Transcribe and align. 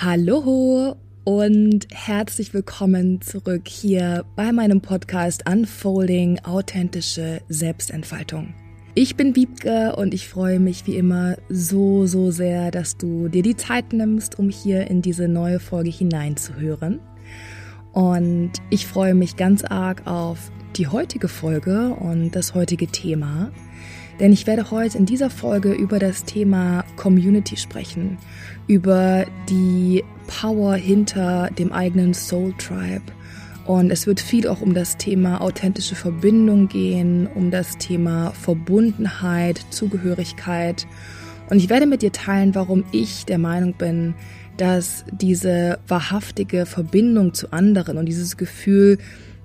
Hallo 0.00 0.94
und 1.24 1.88
herzlich 1.90 2.54
willkommen 2.54 3.20
zurück 3.20 3.66
hier 3.66 4.24
bei 4.36 4.52
meinem 4.52 4.80
Podcast 4.80 5.50
Unfolding 5.50 6.38
authentische 6.44 7.40
Selbstentfaltung. 7.48 8.54
Ich 8.94 9.16
bin 9.16 9.34
Wiebke 9.34 9.96
und 9.96 10.14
ich 10.14 10.28
freue 10.28 10.60
mich 10.60 10.86
wie 10.86 10.96
immer 10.96 11.36
so, 11.48 12.06
so 12.06 12.30
sehr, 12.30 12.70
dass 12.70 12.96
du 12.96 13.26
dir 13.26 13.42
die 13.42 13.56
Zeit 13.56 13.92
nimmst, 13.92 14.38
um 14.38 14.50
hier 14.50 14.88
in 14.88 15.02
diese 15.02 15.26
neue 15.26 15.58
Folge 15.58 15.90
hineinzuhören. 15.90 17.00
Und 17.90 18.52
ich 18.70 18.86
freue 18.86 19.16
mich 19.16 19.34
ganz 19.34 19.64
arg 19.64 20.06
auf 20.06 20.52
die 20.76 20.86
heutige 20.86 21.26
Folge 21.26 21.88
und 21.88 22.36
das 22.36 22.54
heutige 22.54 22.86
Thema. 22.86 23.50
Denn 24.20 24.32
ich 24.32 24.46
werde 24.46 24.70
heute 24.70 24.98
in 24.98 25.06
dieser 25.06 25.30
Folge 25.30 25.72
über 25.72 25.98
das 25.98 26.24
Thema 26.24 26.84
Community 26.96 27.56
sprechen, 27.56 28.18
über 28.66 29.26
die 29.48 30.02
Power 30.26 30.74
hinter 30.74 31.50
dem 31.56 31.72
eigenen 31.72 32.14
Soul 32.14 32.52
Tribe. 32.58 33.04
Und 33.64 33.90
es 33.90 34.06
wird 34.06 34.20
viel 34.20 34.48
auch 34.48 34.60
um 34.60 34.74
das 34.74 34.96
Thema 34.96 35.40
authentische 35.40 35.94
Verbindung 35.94 36.68
gehen, 36.68 37.28
um 37.34 37.50
das 37.50 37.76
Thema 37.78 38.32
Verbundenheit, 38.32 39.60
Zugehörigkeit. 39.70 40.86
Und 41.50 41.58
ich 41.58 41.68
werde 41.68 41.86
mit 41.86 42.02
dir 42.02 42.12
teilen, 42.12 42.54
warum 42.54 42.84
ich 42.92 43.24
der 43.24 43.38
Meinung 43.38 43.74
bin, 43.74 44.14
dass 44.56 45.04
diese 45.12 45.78
wahrhaftige 45.86 46.66
Verbindung 46.66 47.34
zu 47.34 47.52
anderen 47.52 47.98
und 47.98 48.06
dieses 48.06 48.36
Gefühl, 48.36 48.98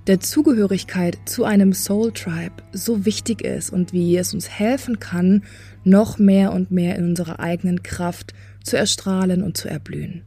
der 0.08 0.20
Zugehörigkeit 0.20 1.18
zu 1.26 1.46
einem 1.46 1.74
Soul 1.74 2.12
Tribe 2.12 2.64
so 2.74 3.06
wichtig 3.06 3.42
ist 3.42 3.72
und 3.72 3.94
wie 3.94 4.18
es 4.18 4.34
uns 4.34 4.50
helfen 4.50 5.00
kann, 5.00 5.44
noch 5.84 6.20
mehr 6.20 6.52
und 6.54 6.72
mehr 6.72 6.96
in 6.98 7.06
unserer 7.06 7.40
eigenen 7.40 7.84
Kraft 7.84 8.34
zu 8.64 8.78
erstrahlen 8.78 9.42
und 9.42 9.58
zu 9.58 9.70
erblühen. 9.70 10.24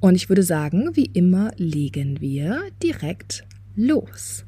Und 0.00 0.14
ich 0.14 0.28
würde 0.28 0.42
sagen, 0.42 0.90
wie 0.94 1.04
immer 1.04 1.52
legen 1.56 2.20
wir 2.20 2.62
direkt 2.82 3.44
los. 3.76 4.44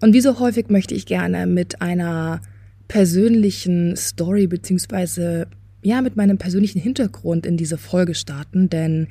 Und 0.00 0.14
wie 0.14 0.20
so 0.20 0.40
häufig 0.40 0.68
möchte 0.68 0.94
ich 0.94 1.06
gerne 1.06 1.46
mit 1.46 1.80
einer 1.80 2.40
persönlichen 2.88 3.96
Story 3.96 4.46
beziehungsweise 4.46 5.46
ja 5.82 6.00
mit 6.00 6.16
meinem 6.16 6.38
persönlichen 6.38 6.80
Hintergrund 6.80 7.46
in 7.46 7.56
diese 7.56 7.78
Folge 7.78 8.14
starten, 8.14 8.68
denn 8.68 9.08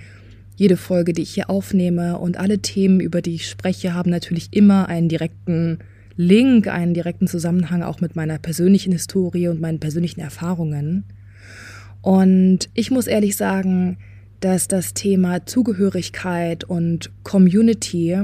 jede 0.62 0.78
Folge, 0.78 1.14
die 1.14 1.24
ich 1.24 1.34
hier 1.34 1.50
aufnehme 1.50 2.20
und 2.20 2.38
alle 2.38 2.60
Themen, 2.60 3.00
über 3.00 3.24
die 3.24 3.34
ich 3.34 3.50
spreche, 3.50 3.96
haben 3.96 4.12
natürlich 4.12 4.50
immer 4.52 4.90
einen 4.90 5.10
direkten 5.10 5.80
Link, 6.18 6.68
einen 6.68 6.94
direkten 6.94 7.26
Zusammenhang 7.26 7.82
auch 7.82 8.00
mit 8.00 8.16
meiner 8.16 8.38
persönlichen 8.38 8.92
Historie 8.92 9.48
und 9.48 9.60
meinen 9.60 9.80
persönlichen 9.80 10.20
Erfahrungen. 10.20 11.04
Und 12.04 12.70
ich 12.76 12.92
muss 12.92 13.08
ehrlich 13.08 13.38
sagen, 13.38 13.98
dass 14.40 14.68
das 14.68 14.94
Thema 14.94 15.48
Zugehörigkeit 15.48 16.64
und 16.64 17.10
Community 17.24 18.20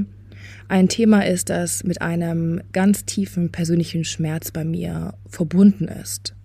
ein 0.68 0.90
Thema 0.90 1.26
ist, 1.26 1.50
das 1.50 1.86
mit 1.86 2.04
einem 2.04 2.62
ganz 2.72 3.06
tiefen 3.06 3.52
persönlichen 3.52 4.04
Schmerz 4.04 4.52
bei 4.52 4.64
mir 4.64 5.16
verbunden 5.28 5.88
ist. 5.88 6.36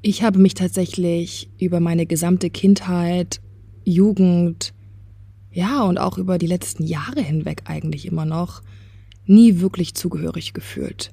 Ich 0.00 0.22
habe 0.22 0.38
mich 0.38 0.54
tatsächlich 0.54 1.50
über 1.60 1.78
meine 1.78 2.06
gesamte 2.06 2.48
Kindheit, 2.48 3.42
Jugend, 3.84 4.72
ja, 5.54 5.82
und 5.84 5.98
auch 5.98 6.18
über 6.18 6.36
die 6.36 6.48
letzten 6.48 6.82
Jahre 6.82 7.20
hinweg 7.20 7.62
eigentlich 7.66 8.06
immer 8.06 8.24
noch, 8.24 8.62
nie 9.24 9.60
wirklich 9.60 9.94
zugehörig 9.94 10.52
gefühlt. 10.52 11.12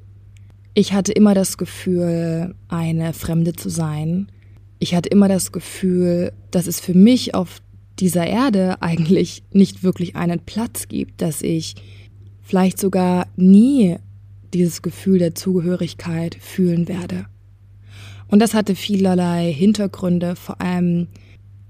Ich 0.73 0.93
hatte 0.93 1.11
immer 1.11 1.35
das 1.35 1.57
Gefühl, 1.57 2.55
eine 2.67 3.13
Fremde 3.13 3.53
zu 3.53 3.69
sein. 3.69 4.31
Ich 4.79 4.95
hatte 4.95 5.09
immer 5.09 5.27
das 5.27 5.51
Gefühl, 5.51 6.33
dass 6.49 6.65
es 6.65 6.79
für 6.79 6.95
mich 6.95 7.35
auf 7.35 7.61
dieser 7.99 8.25
Erde 8.25 8.81
eigentlich 8.81 9.43
nicht 9.51 9.83
wirklich 9.83 10.15
einen 10.15 10.39
Platz 10.39 10.87
gibt, 10.87 11.21
dass 11.21 11.43
ich 11.43 11.75
vielleicht 12.41 12.79
sogar 12.79 13.27
nie 13.35 13.97
dieses 14.53 14.81
Gefühl 14.81 15.19
der 15.19 15.35
Zugehörigkeit 15.35 16.35
fühlen 16.35 16.87
werde. 16.87 17.25
Und 18.27 18.39
das 18.39 18.53
hatte 18.53 18.75
vielerlei 18.75 19.53
Hintergründe, 19.53 20.35
vor 20.35 20.59
allem 20.61 21.07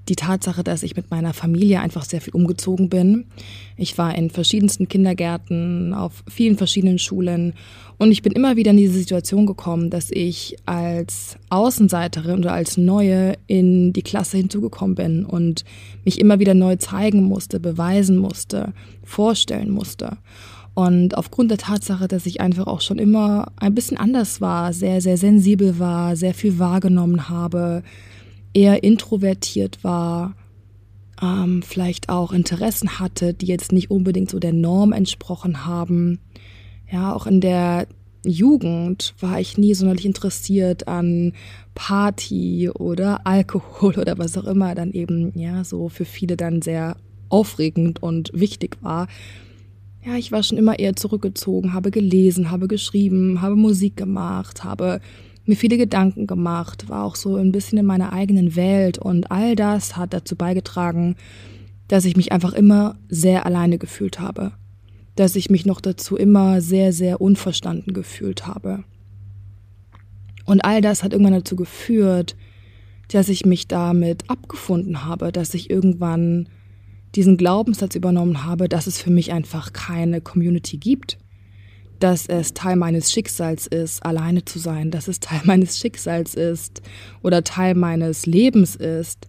die 0.09 0.15
Tatsache, 0.15 0.63
dass 0.63 0.83
ich 0.83 0.95
mit 0.95 1.11
meiner 1.11 1.33
Familie 1.33 1.79
einfach 1.79 2.03
sehr 2.03 2.21
viel 2.21 2.33
umgezogen 2.33 2.89
bin. 2.89 3.25
Ich 3.77 3.97
war 3.97 4.15
in 4.15 4.29
verschiedensten 4.29 4.87
Kindergärten, 4.87 5.93
auf 5.93 6.23
vielen 6.27 6.57
verschiedenen 6.57 6.99
Schulen 6.99 7.53
und 8.01 8.11
ich 8.11 8.23
bin 8.23 8.33
immer 8.33 8.55
wieder 8.55 8.71
in 8.71 8.77
diese 8.77 8.97
Situation 8.97 9.45
gekommen, 9.45 9.91
dass 9.91 10.09
ich 10.09 10.57
als 10.65 11.37
Außenseiterin 11.49 12.39
oder 12.39 12.53
als 12.53 12.77
Neue 12.77 13.35
in 13.45 13.93
die 13.93 14.01
Klasse 14.01 14.37
hinzugekommen 14.37 14.95
bin 14.95 15.23
und 15.23 15.65
mich 16.03 16.19
immer 16.19 16.39
wieder 16.39 16.55
neu 16.55 16.77
zeigen 16.77 17.21
musste, 17.21 17.59
beweisen 17.59 18.17
musste, 18.17 18.73
vorstellen 19.03 19.69
musste. 19.69 20.17
Und 20.73 21.15
aufgrund 21.15 21.51
der 21.51 21.59
Tatsache, 21.59 22.07
dass 22.07 22.25
ich 22.25 22.41
einfach 22.41 22.65
auch 22.65 22.81
schon 22.81 22.97
immer 22.97 23.51
ein 23.57 23.75
bisschen 23.75 23.97
anders 23.97 24.41
war, 24.41 24.73
sehr, 24.73 24.99
sehr 24.99 25.17
sensibel 25.17 25.77
war, 25.77 26.15
sehr 26.15 26.33
viel 26.33 26.57
wahrgenommen 26.57 27.29
habe, 27.29 27.83
eher 28.53 28.83
introvertiert 28.83 29.83
war, 29.83 30.35
ähm, 31.21 31.61
vielleicht 31.61 32.09
auch 32.09 32.31
Interessen 32.31 32.99
hatte, 32.99 33.33
die 33.33 33.45
jetzt 33.45 33.71
nicht 33.71 33.91
unbedingt 33.91 34.29
so 34.29 34.39
der 34.39 34.53
Norm 34.53 34.91
entsprochen 34.91 35.65
haben. 35.65 36.19
Ja, 36.91 37.13
auch 37.13 37.27
in 37.27 37.41
der 37.41 37.87
Jugend 38.23 39.15
war 39.19 39.39
ich 39.39 39.57
nie 39.57 39.73
sonderlich 39.73 40.05
interessiert 40.05 40.87
an 40.87 41.33
Party 41.73 42.69
oder 42.69 43.25
Alkohol 43.25 43.95
oder 43.99 44.17
was 44.17 44.37
auch 44.37 44.45
immer 44.45 44.75
dann 44.75 44.91
eben, 44.91 45.31
ja, 45.39 45.63
so 45.63 45.89
für 45.89 46.05
viele 46.05 46.37
dann 46.37 46.61
sehr 46.61 46.97
aufregend 47.29 48.03
und 48.03 48.31
wichtig 48.33 48.77
war. 48.81 49.07
Ja, 50.03 50.15
ich 50.15 50.31
war 50.31 50.41
schon 50.41 50.57
immer 50.57 50.79
eher 50.79 50.95
zurückgezogen, 50.95 51.73
habe 51.73 51.91
gelesen, 51.91 52.49
habe 52.49 52.67
geschrieben, 52.67 53.41
habe 53.41 53.55
Musik 53.55 53.95
gemacht, 53.95 54.63
habe 54.63 54.99
mir 55.51 55.57
viele 55.57 55.77
Gedanken 55.77 56.27
gemacht, 56.27 56.87
war 56.87 57.03
auch 57.03 57.15
so 57.15 57.35
ein 57.35 57.51
bisschen 57.51 57.77
in 57.77 57.85
meiner 57.85 58.13
eigenen 58.13 58.55
Welt 58.55 58.97
und 58.97 59.31
all 59.31 59.55
das 59.55 59.97
hat 59.97 60.13
dazu 60.13 60.37
beigetragen, 60.37 61.17
dass 61.89 62.05
ich 62.05 62.15
mich 62.15 62.31
einfach 62.31 62.53
immer 62.53 62.95
sehr 63.09 63.45
alleine 63.45 63.77
gefühlt 63.77 64.21
habe, 64.21 64.53
dass 65.15 65.35
ich 65.35 65.49
mich 65.49 65.65
noch 65.65 65.81
dazu 65.81 66.15
immer 66.15 66.61
sehr, 66.61 66.93
sehr 66.93 67.19
unverstanden 67.19 67.93
gefühlt 67.93 68.47
habe. 68.47 68.85
Und 70.45 70.63
all 70.63 70.79
das 70.79 71.03
hat 71.03 71.11
irgendwann 71.11 71.33
dazu 71.33 71.57
geführt, 71.57 72.37
dass 73.09 73.27
ich 73.27 73.45
mich 73.45 73.67
damit 73.67 74.29
abgefunden 74.29 75.03
habe, 75.03 75.33
dass 75.33 75.53
ich 75.53 75.69
irgendwann 75.69 76.47
diesen 77.13 77.35
Glaubenssatz 77.35 77.95
übernommen 77.95 78.45
habe, 78.45 78.69
dass 78.69 78.87
es 78.87 79.01
für 79.01 79.11
mich 79.11 79.33
einfach 79.33 79.73
keine 79.73 80.21
Community 80.21 80.77
gibt 80.77 81.17
dass 82.01 82.27
es 82.27 82.53
Teil 82.53 82.75
meines 82.75 83.11
Schicksals 83.11 83.67
ist, 83.67 84.05
alleine 84.05 84.43
zu 84.43 84.59
sein, 84.59 84.91
dass 84.91 85.07
es 85.07 85.19
Teil 85.19 85.41
meines 85.45 85.79
Schicksals 85.79 86.35
ist 86.35 86.81
oder 87.21 87.43
Teil 87.43 87.75
meines 87.75 88.25
Lebens 88.25 88.75
ist, 88.75 89.27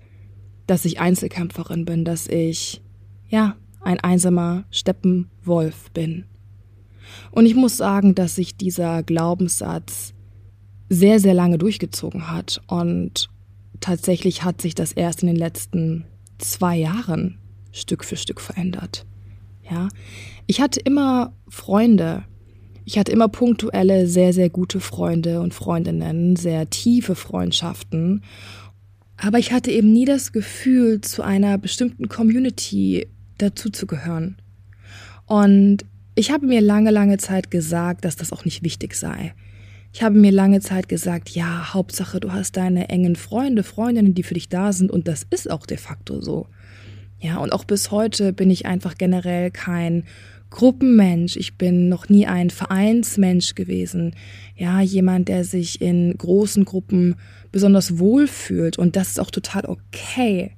dass 0.67 0.85
ich 0.85 1.01
Einzelkämpferin 1.01 1.85
bin, 1.85 2.05
dass 2.05 2.27
ich, 2.27 2.83
ja, 3.29 3.57
ein 3.81 4.01
einsamer 4.01 4.65
Steppenwolf 4.71 5.91
bin. 5.91 6.25
Und 7.31 7.47
ich 7.47 7.55
muss 7.55 7.77
sagen, 7.77 8.15
dass 8.15 8.37
sich 8.37 8.57
dieser 8.57 9.03
Glaubenssatz 9.03 10.15
sehr, 10.89 11.21
sehr 11.21 11.35
lange 11.35 11.59
durchgezogen 11.59 12.31
hat 12.31 12.63
und 12.69 13.29
tatsächlich 13.81 14.45
hat 14.45 14.61
sich 14.61 14.75
das 14.75 14.93
erst 14.93 15.23
in 15.23 15.29
den 15.29 15.37
letzten 15.37 16.05
zwei 16.39 16.77
Jahren 16.77 17.39
Stück 17.73 18.05
für 18.05 18.17
Stück 18.17 18.41
verändert. 18.41 19.05
Ja, 19.69 19.89
ich 20.47 20.61
hatte 20.61 20.81
immer 20.81 21.33
Freunde, 21.49 22.25
ich 22.85 22.99
hatte 22.99 23.13
immer 23.13 23.29
punktuelle, 23.29 24.07
sehr, 24.07 24.33
sehr 24.33 24.51
gute 24.51 24.81
Freunde 24.81 25.41
und 25.41 25.55
Freundinnen, 25.55 26.37
sehr 26.37 26.69
tiefe 26.71 27.15
Freundschaften. 27.15 28.23
Aber 29.17 29.39
ich 29.39 29.53
hatte 29.53 29.71
eben 29.71 29.93
nie 29.93 30.05
das 30.05 30.33
Gefühl, 30.33 31.01
zu 31.01 31.23
einer 31.23 31.59
bestimmten 31.59 32.09
Community 32.09 33.07
dazuzugehören. 33.39 34.37
Und 35.27 35.85
ich 36.15 36.31
habe 36.31 36.47
mir 36.47 36.61
lange, 36.61 36.91
lange 36.91 37.19
Zeit 37.19 37.51
gesagt, 37.51 38.05
dass 38.05 38.17
das 38.17 38.33
auch 38.33 38.45
nicht 38.45 38.65
wichtig 38.65 38.95
sei. 38.95 39.35
Ich 39.95 40.03
habe 40.03 40.19
mir 40.19 40.33
lange 40.33 40.61
Zeit 40.61 40.89
gesagt, 40.89 41.31
ja, 41.31 41.73
Hauptsache, 41.75 42.19
du 42.19 42.33
hast 42.33 42.57
deine 42.57 42.89
engen 42.89 43.15
Freunde, 43.15 43.63
Freundinnen, 43.63 44.15
die 44.15 44.23
für 44.23 44.35
dich 44.35 44.49
da 44.49 44.73
sind. 44.73 44.91
Und 44.91 45.07
das 45.07 45.25
ist 45.31 45.51
auch 45.51 45.67
de 45.67 45.77
facto 45.77 46.21
so. 46.21 46.49
Ja, 47.19 47.37
und 47.37 47.53
auch 47.53 47.65
bis 47.65 47.91
heute 47.91 48.33
bin 48.33 48.51
ich 48.51 48.67
einfach 48.67 48.97
generell 48.97 49.51
kein 49.53 50.05
Gruppenmensch. 50.53 51.37
Ich 51.37 51.57
bin 51.57 51.89
noch 51.89 52.09
nie 52.09 52.27
ein 52.27 52.51
Vereinsmensch 52.51 53.55
gewesen. 53.55 54.15
Ja, 54.57 54.81
jemand, 54.81 55.29
der 55.29 55.45
sich 55.45 55.81
in 55.81 56.17
großen 56.17 56.65
Gruppen 56.65 57.17
besonders 57.51 57.99
wohl 57.99 58.29
fühlt. 58.29 58.79
Und 58.79 58.95
das 58.95 59.09
ist 59.09 59.21
auch 59.21 59.31
total 59.31 59.65
okay. 59.67 60.53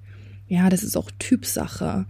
Ja, 0.46 0.68
das 0.68 0.82
ist 0.82 0.96
auch 0.96 1.10
Typsache. 1.18 2.06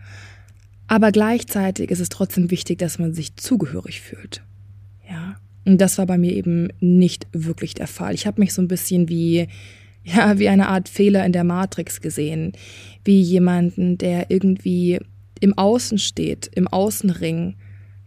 Aber 0.88 1.12
gleichzeitig 1.12 1.90
ist 1.90 2.00
es 2.00 2.08
trotzdem 2.08 2.50
wichtig, 2.50 2.78
dass 2.78 2.98
man 2.98 3.14
sich 3.14 3.36
zugehörig 3.36 4.00
fühlt. 4.00 4.42
Ja. 5.08 5.36
Und 5.64 5.78
das 5.80 5.96
war 5.96 6.06
bei 6.06 6.18
mir 6.18 6.32
eben 6.32 6.68
nicht 6.80 7.26
wirklich 7.32 7.74
der 7.74 7.86
Fall. 7.86 8.14
Ich 8.14 8.26
habe 8.26 8.40
mich 8.40 8.52
so 8.52 8.60
ein 8.60 8.68
bisschen 8.68 9.08
wie 9.08 9.46
ja, 10.04 10.38
wie 10.38 10.48
eine 10.48 10.68
Art 10.68 10.88
Fehler 10.88 11.24
in 11.24 11.32
der 11.32 11.44
Matrix 11.44 12.00
gesehen, 12.00 12.52
wie 13.04 13.20
jemanden, 13.20 13.96
der 13.98 14.30
irgendwie 14.30 15.00
im 15.40 15.56
Außen 15.56 15.98
steht, 15.98 16.50
im 16.54 16.68
Außenring, 16.68 17.56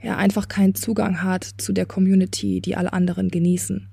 ja, 0.02 0.18
einfach 0.18 0.48
keinen 0.48 0.76
Zugang 0.76 1.24
hat 1.24 1.44
zu 1.58 1.74
der 1.74 1.86
Community, 1.86 2.62
die 2.62 2.76
alle 2.76 2.94
anderen 2.94 3.30
genießen. 3.30 3.90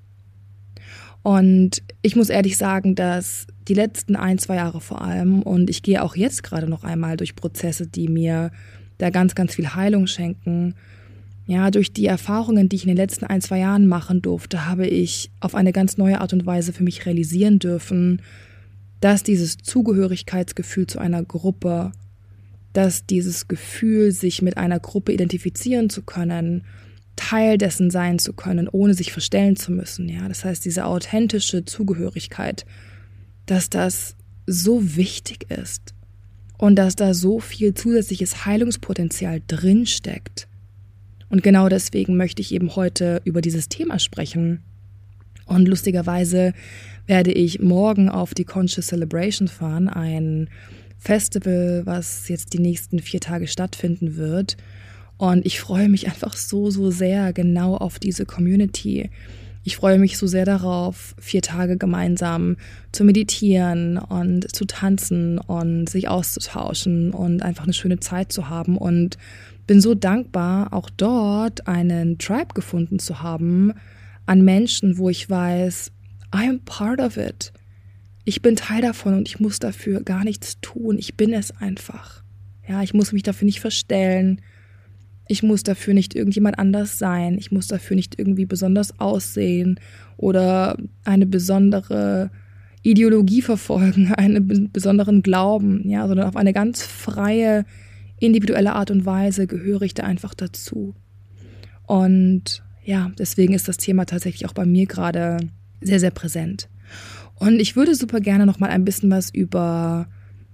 Und 1.23 1.81
ich 2.03 2.15
muss 2.15 2.29
ehrlich 2.29 2.55
sagen, 2.55 2.93
dass 2.93 3.47
die 3.67 3.73
letzten 3.73 4.15
ein, 4.15 4.37
zwei 4.37 4.57
Jahre 4.57 4.79
vor 4.79 5.01
allem, 5.01 5.41
und 5.41 5.71
ich 5.71 5.81
gehe 5.81 6.03
auch 6.03 6.15
jetzt 6.15 6.43
gerade 6.43 6.69
noch 6.69 6.83
einmal 6.83 7.17
durch 7.17 7.35
Prozesse, 7.35 7.87
die 7.87 8.07
mir 8.07 8.51
da 8.99 9.09
ganz, 9.09 9.33
ganz 9.33 9.55
viel 9.55 9.73
Heilung 9.73 10.05
schenken. 10.05 10.75
Ja, 11.47 11.71
durch 11.71 11.91
die 11.91 12.05
Erfahrungen, 12.05 12.69
die 12.69 12.75
ich 12.75 12.83
in 12.83 12.89
den 12.89 12.97
letzten 12.97 13.25
ein, 13.25 13.41
zwei 13.41 13.59
Jahren 13.59 13.87
machen 13.87 14.21
durfte, 14.21 14.67
habe 14.67 14.85
ich 14.85 15.31
auf 15.39 15.55
eine 15.55 15.73
ganz 15.73 15.97
neue 15.97 16.21
Art 16.21 16.33
und 16.33 16.45
Weise 16.45 16.73
für 16.73 16.83
mich 16.83 17.05
realisieren 17.07 17.57
dürfen, 17.57 18.21
dass 18.99 19.23
dieses 19.23 19.57
Zugehörigkeitsgefühl 19.57 20.87
zu 20.87 20.99
einer 20.99 21.23
Gruppe, 21.23 21.91
dass 22.75 23.05
dieses 23.05 23.47
Gefühl, 23.47 24.11
sich 24.11 24.41
mit 24.41 24.57
einer 24.57 24.79
Gruppe 24.79 25.13
identifizieren 25.13 25.89
zu 25.89 26.01
können, 26.01 26.65
Teil 27.15 27.57
dessen 27.57 27.89
sein 27.89 28.19
zu 28.19 28.33
können, 28.33 28.67
ohne 28.67 28.93
sich 28.93 29.13
verstellen 29.13 29.55
zu 29.55 29.71
müssen. 29.71 30.09
Ja, 30.09 30.27
das 30.27 30.43
heißt, 30.43 30.65
diese 30.65 30.85
authentische 30.85 31.63
Zugehörigkeit, 31.63 32.65
dass 33.45 33.69
das 33.69 34.15
so 34.45 34.97
wichtig 34.97 35.49
ist 35.49 35.93
und 36.57 36.75
dass 36.75 36.97
da 36.97 37.13
so 37.13 37.39
viel 37.39 37.73
zusätzliches 37.73 38.45
Heilungspotenzial 38.45 39.41
drinsteckt. 39.47 40.47
Und 41.29 41.43
genau 41.43 41.69
deswegen 41.69 42.17
möchte 42.17 42.41
ich 42.41 42.53
eben 42.53 42.75
heute 42.75 43.21
über 43.23 43.41
dieses 43.41 43.69
Thema 43.69 43.99
sprechen. 43.99 44.63
Und 45.45 45.67
lustigerweise 45.67 46.53
werde 47.07 47.31
ich 47.31 47.59
morgen 47.61 48.09
auf 48.09 48.33
die 48.33 48.45
Conscious 48.45 48.87
Celebration 48.87 49.47
fahren, 49.47 49.87
ein 49.87 50.49
Festival, 51.05 51.83
was 51.85 52.27
jetzt 52.29 52.53
die 52.53 52.59
nächsten 52.59 52.99
vier 52.99 53.19
Tage 53.19 53.47
stattfinden 53.47 54.17
wird. 54.17 54.57
Und 55.17 55.45
ich 55.45 55.59
freue 55.59 55.87
mich 55.87 56.07
einfach 56.07 56.35
so, 56.35 56.71
so 56.71 56.89
sehr 56.89 57.31
genau 57.31 57.77
auf 57.77 57.99
diese 57.99 58.25
Community. 58.25 59.11
Ich 59.63 59.77
freue 59.77 59.99
mich 59.99 60.17
so 60.17 60.25
sehr 60.25 60.45
darauf, 60.45 61.15
vier 61.19 61.43
Tage 61.43 61.77
gemeinsam 61.77 62.57
zu 62.91 63.03
meditieren 63.03 63.97
und 63.99 64.53
zu 64.53 64.65
tanzen 64.65 65.37
und 65.37 65.89
sich 65.89 66.07
auszutauschen 66.07 67.11
und 67.11 67.43
einfach 67.43 67.65
eine 67.65 67.73
schöne 67.73 67.99
Zeit 67.99 68.31
zu 68.31 68.49
haben. 68.49 68.75
Und 68.75 69.17
bin 69.67 69.81
so 69.81 69.93
dankbar, 69.93 70.73
auch 70.73 70.89
dort 70.89 71.67
einen 71.67 72.17
Tribe 72.17 72.53
gefunden 72.55 72.97
zu 72.97 73.21
haben 73.21 73.73
an 74.25 74.43
Menschen, 74.43 74.97
wo 74.97 75.09
ich 75.09 75.29
weiß, 75.29 75.91
I'm 76.31 76.59
part 76.65 76.99
of 76.99 77.17
it. 77.17 77.53
Ich 78.25 78.41
bin 78.41 78.55
Teil 78.55 78.81
davon 78.81 79.13
und 79.13 79.27
ich 79.27 79.39
muss 79.39 79.59
dafür 79.59 80.01
gar 80.01 80.23
nichts 80.23 80.59
tun. 80.59 80.97
Ich 80.97 81.15
bin 81.15 81.31
es 81.31 81.55
einfach. 81.55 82.23
Ja, 82.67 82.81
ich 82.81 82.95
muss 82.95 83.11
mich 83.11 83.21
dafür 83.21 83.45
nicht 83.45 83.59
verstellen. 83.59 84.41
Ich 85.27 85.43
muss 85.43 85.61
dafür 85.61 85.93
nicht 85.93 86.15
irgendjemand 86.15 86.57
anders 86.57 86.97
sein. 86.97 87.37
Ich 87.37 87.51
muss 87.51 87.67
dafür 87.67 87.95
nicht 87.95 88.17
irgendwie 88.17 88.45
besonders 88.45 88.99
aussehen 88.99 89.79
oder 90.17 90.77
eine 91.03 91.27
besondere 91.27 92.31
Ideologie 92.81 93.43
verfolgen, 93.43 94.13
einen 94.17 94.71
besonderen 94.71 95.21
Glauben, 95.21 95.87
ja, 95.87 96.07
sondern 96.07 96.27
auf 96.27 96.35
eine 96.35 96.53
ganz 96.53 96.83
freie, 96.83 97.65
individuelle 98.19 98.73
Art 98.73 98.91
und 98.91 99.05
Weise 99.05 99.45
gehöre 99.45 99.83
ich 99.83 99.93
da 99.93 100.03
einfach 100.03 100.33
dazu. 100.33 100.95
Und 101.85 102.63
ja, 102.83 103.11
deswegen 103.19 103.53
ist 103.53 103.67
das 103.67 103.77
Thema 103.77 104.05
tatsächlich 104.05 104.47
auch 104.47 104.53
bei 104.53 104.65
mir 104.65 104.85
gerade 104.87 105.37
sehr, 105.81 105.99
sehr 105.99 106.11
präsent. 106.11 106.69
Und 107.35 107.59
ich 107.59 107.75
würde 107.75 107.95
super 107.95 108.19
gerne 108.19 108.45
noch 108.45 108.59
mal 108.59 108.69
ein 108.69 108.85
bisschen 108.85 109.11
was 109.11 109.29
über 109.29 110.07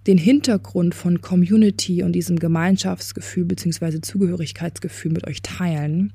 den 0.08 0.18
Hintergrund 0.18 0.96
von 0.96 1.22
Community 1.22 2.02
und 2.04 2.14
diesem 2.14 2.40
Gemeinschaftsgefühl 2.40 3.46
bzw. 3.46 4.02
Zugehörigkeitsgefühl 4.02 5.12
mit 5.12 5.28
euch 5.28 5.42
teilen, 5.42 6.14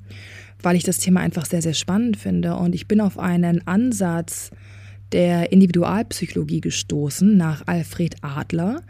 weil 0.61 0.75
ich 0.75 0.83
das 0.83 0.97
Thema 0.97 1.21
einfach 1.21 1.45
sehr, 1.45 1.61
sehr 1.61 1.73
spannend 1.73 2.17
finde. 2.17 2.55
Und 2.55 2.75
ich 2.75 2.87
bin 2.87 2.99
auf 2.99 3.17
einen 3.17 3.65
Ansatz 3.65 4.51
der 5.13 5.53
Individualpsychologie 5.53 6.59
gestoßen 6.59 7.37
nach 7.37 7.63
Alfred 7.65 8.15
Adler, 8.21 8.81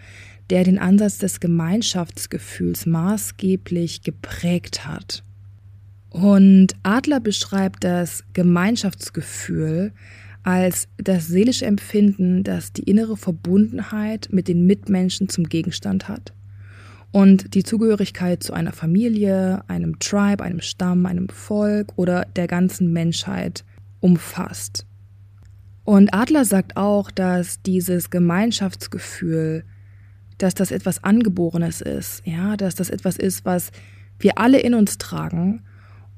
der 0.50 0.64
den 0.64 0.80
Ansatz 0.80 1.20
des 1.20 1.40
Gemeinschaftsgefühls 1.40 2.88
maßgeblich 2.88 4.02
geprägt 4.02 4.88
hat. 4.88 5.24
Und 6.10 6.74
Adler 6.82 7.20
beschreibt 7.20 7.84
das 7.84 8.24
Gemeinschaftsgefühl 8.34 9.92
als 10.48 10.88
das 10.96 11.28
seelische 11.28 11.66
Empfinden, 11.66 12.42
das 12.42 12.72
die 12.72 12.84
innere 12.84 13.18
Verbundenheit 13.18 14.30
mit 14.32 14.48
den 14.48 14.66
Mitmenschen 14.66 15.28
zum 15.28 15.44
Gegenstand 15.44 16.08
hat 16.08 16.32
und 17.12 17.54
die 17.54 17.64
Zugehörigkeit 17.64 18.44
zu 18.44 18.54
einer 18.54 18.72
Familie, 18.72 19.62
einem 19.68 20.00
Tribe, 20.00 20.42
einem 20.46 20.62
Stamm, 20.62 21.06
einem 21.06 21.28
Volk 21.28 21.92
oder 21.98 22.24
der 22.38 22.48
ganzen 22.48 22.94
Menschheit 22.94 23.66
umfasst. 24.00 24.86
Und 25.84 26.14
Adler 26.14 26.46
sagt 26.46 26.78
auch, 26.78 27.12
dass 27.12 27.62
dieses 27.62 28.10
Gemeinschaftsgefühl, 28.10 29.66
dass 30.38 30.54
das 30.54 30.72
etwas 30.72 31.04
Angeborenes 31.04 31.82
ist, 31.82 32.26
ja, 32.26 32.56
dass 32.56 32.76
das 32.76 32.90
etwas 32.90 33.18
ist, 33.18 33.44
was 33.44 33.72
wir 34.18 34.38
alle 34.38 34.62
in 34.62 34.76
uns 34.76 34.98
tragen 34.98 35.62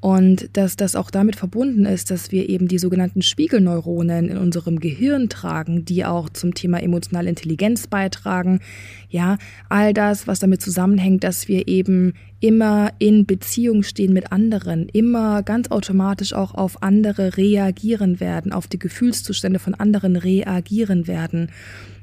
und 0.01 0.55
dass 0.55 0.77
das 0.77 0.95
auch 0.95 1.11
damit 1.11 1.35
verbunden 1.35 1.85
ist, 1.85 2.09
dass 2.09 2.31
wir 2.31 2.47
eben 2.47 2.69
die 2.69 2.79
sogenannten 2.79 3.21
Spiegelneuronen 3.21 4.29
in 4.29 4.37
unserem 4.37 4.79
Gehirn 4.79 5.27
tragen, 5.27 5.83
die 5.83 6.05
auch 6.05 6.29
zum 6.29 6.53
Thema 6.53 6.81
emotionale 6.81 7.27
Intelligenz 7.27 7.87
beitragen. 7.87 8.61
Ja, 9.09 9.37
all 9.67 9.93
das, 9.93 10.25
was 10.25 10.39
damit 10.39 10.61
zusammenhängt, 10.61 11.25
dass 11.25 11.49
wir 11.49 11.67
eben 11.67 12.13
immer 12.39 12.93
in 12.99 13.25
Beziehung 13.25 13.83
stehen 13.83 14.13
mit 14.13 14.31
anderen, 14.31 14.87
immer 14.87 15.43
ganz 15.43 15.69
automatisch 15.69 16.31
auch 16.31 16.53
auf 16.53 16.81
andere 16.81 17.35
reagieren 17.35 18.21
werden, 18.21 18.53
auf 18.53 18.67
die 18.67 18.79
Gefühlszustände 18.79 19.59
von 19.59 19.73
anderen 19.73 20.15
reagieren 20.15 21.07
werden. 21.07 21.51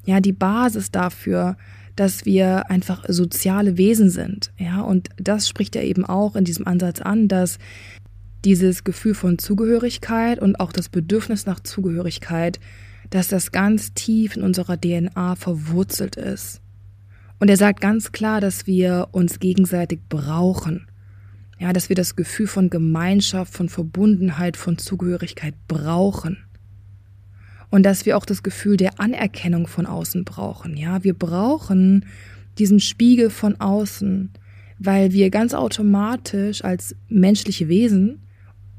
Ja, 0.05 0.21
die 0.21 0.33
Basis 0.33 0.91
dafür, 0.91 1.57
dass 1.97 2.27
wir 2.27 2.71
einfach 2.71 3.05
soziale 3.09 3.79
Wesen 3.79 4.11
sind. 4.11 4.53
Ja, 4.59 4.83
und 4.83 5.09
das 5.17 5.49
spricht 5.49 5.75
er 5.75 5.85
eben 5.85 6.05
auch 6.05 6.37
in 6.37 6.45
diesem 6.45 6.67
Ansatz 6.67 7.01
an, 7.01 7.27
dass 7.27 7.59
dieses 8.45 8.85
Gefühl 8.85 9.15
von 9.15 9.39
Zugehörigkeit 9.39 10.39
und 10.41 10.61
auch 10.61 10.73
das 10.73 10.89
Bedürfnis 10.89 11.47
nach 11.47 11.61
Zugehörigkeit, 11.61 12.61
dass 13.11 13.29
das 13.29 13.51
ganz 13.51 13.95
tief 13.95 14.37
in 14.37 14.43
unserer 14.43 14.81
DNA 14.81 15.35
verwurzelt 15.37 16.17
ist. 16.17 16.61
Und 17.41 17.49
er 17.49 17.57
sagt 17.57 17.81
ganz 17.81 18.13
klar, 18.13 18.41
dass 18.41 18.67
wir 18.67 19.09
uns 19.13 19.41
gegenseitig 19.41 20.01
brauchen. 20.09 20.87
Ja, 21.59 21.73
dass 21.73 21.89
wir 21.89 21.97
das 21.97 22.17
Gefühl 22.17 22.47
von 22.47 22.69
Gemeinschaft, 22.69 23.55
von 23.55 23.71
Verbundenheit, 23.71 24.59
von 24.59 24.77
Zugehörigkeit 24.77 25.55
brauchen 25.69 26.46
und 27.71 27.85
dass 27.85 28.07
wir 28.07 28.17
auch 28.17 28.25
das 28.25 28.43
Gefühl 28.43 28.77
der 28.77 29.01
Anerkennung 29.01 29.67
von 29.67 29.87
außen 29.87 30.25
brauchen. 30.25 30.77
Ja, 30.77 31.05
wir 31.05 31.15
brauchen 31.15 32.07
diesen 32.59 32.81
Spiegel 32.81 33.31
von 33.31 33.61
außen, 33.61 34.31
weil 34.79 35.13
wir 35.13 35.31
ganz 35.31 35.55
automatisch 35.55 36.65
als 36.65 36.95
menschliche 37.09 37.69
Wesen 37.69 38.23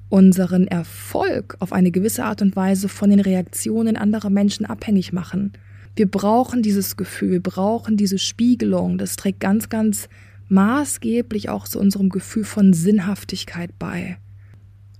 unseren 0.10 0.68
Erfolg 0.68 1.58
auf 1.60 1.74
eine 1.74 1.92
gewisse 1.92 2.24
Art 2.24 2.42
und 2.42 2.56
Weise 2.56 2.88
von 2.88 3.10
den 3.10 3.20
Reaktionen 3.20 3.98
anderer 3.98 4.30
Menschen 4.30 4.66
abhängig 4.66 5.12
machen. 5.12 5.54
Wir 5.96 6.10
brauchen 6.10 6.62
dieses 6.62 6.96
Gefühl, 6.96 7.32
wir 7.32 7.44
brauchen 7.44 7.98
diese 7.98 8.20
Spiegelung. 8.20 8.98
Das 8.98 9.16
trägt 9.16 9.40
ganz, 9.40 9.68
ganz 9.70 10.08
maßgeblich 10.48 11.50
auch 11.50 11.68
zu 11.68 11.80
unserem 11.80 12.10
Gefühl 12.10 12.46
von 12.46 12.72
Sinnhaftigkeit 12.72 13.72
bei. 13.78 14.18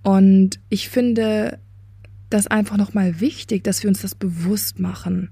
Und 0.04 0.60
ich 0.70 0.90
finde, 0.90 1.60
das 2.30 2.48
einfach 2.48 2.78
nochmal 2.78 3.20
wichtig, 3.20 3.64
dass 3.64 3.84
wir 3.84 3.90
uns 3.90 4.02
das 4.02 4.16
bewusst 4.16 4.80
machen. 4.80 5.30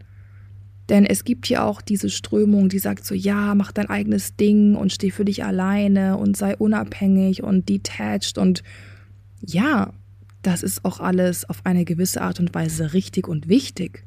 Denn 0.89 1.05
es 1.05 1.23
gibt 1.23 1.49
ja 1.49 1.63
auch 1.63 1.81
diese 1.81 2.09
Strömung, 2.09 2.69
die 2.69 2.79
sagt 2.79 3.05
so, 3.05 3.15
ja, 3.15 3.55
mach 3.55 3.71
dein 3.71 3.89
eigenes 3.89 4.35
Ding 4.35 4.75
und 4.75 4.93
steh 4.93 5.09
für 5.09 5.25
dich 5.25 5.43
alleine 5.43 6.17
und 6.17 6.37
sei 6.37 6.55
unabhängig 6.55 7.43
und 7.43 7.67
detached 7.67 8.37
und 8.37 8.61
ja, 9.41 9.93
das 10.41 10.61
ist 10.61 10.85
auch 10.85 10.99
alles 10.99 11.49
auf 11.49 11.65
eine 11.65 11.85
gewisse 11.85 12.21
Art 12.21 12.39
und 12.39 12.53
Weise 12.53 12.93
richtig 12.93 13.27
und 13.27 13.47
wichtig. 13.47 14.05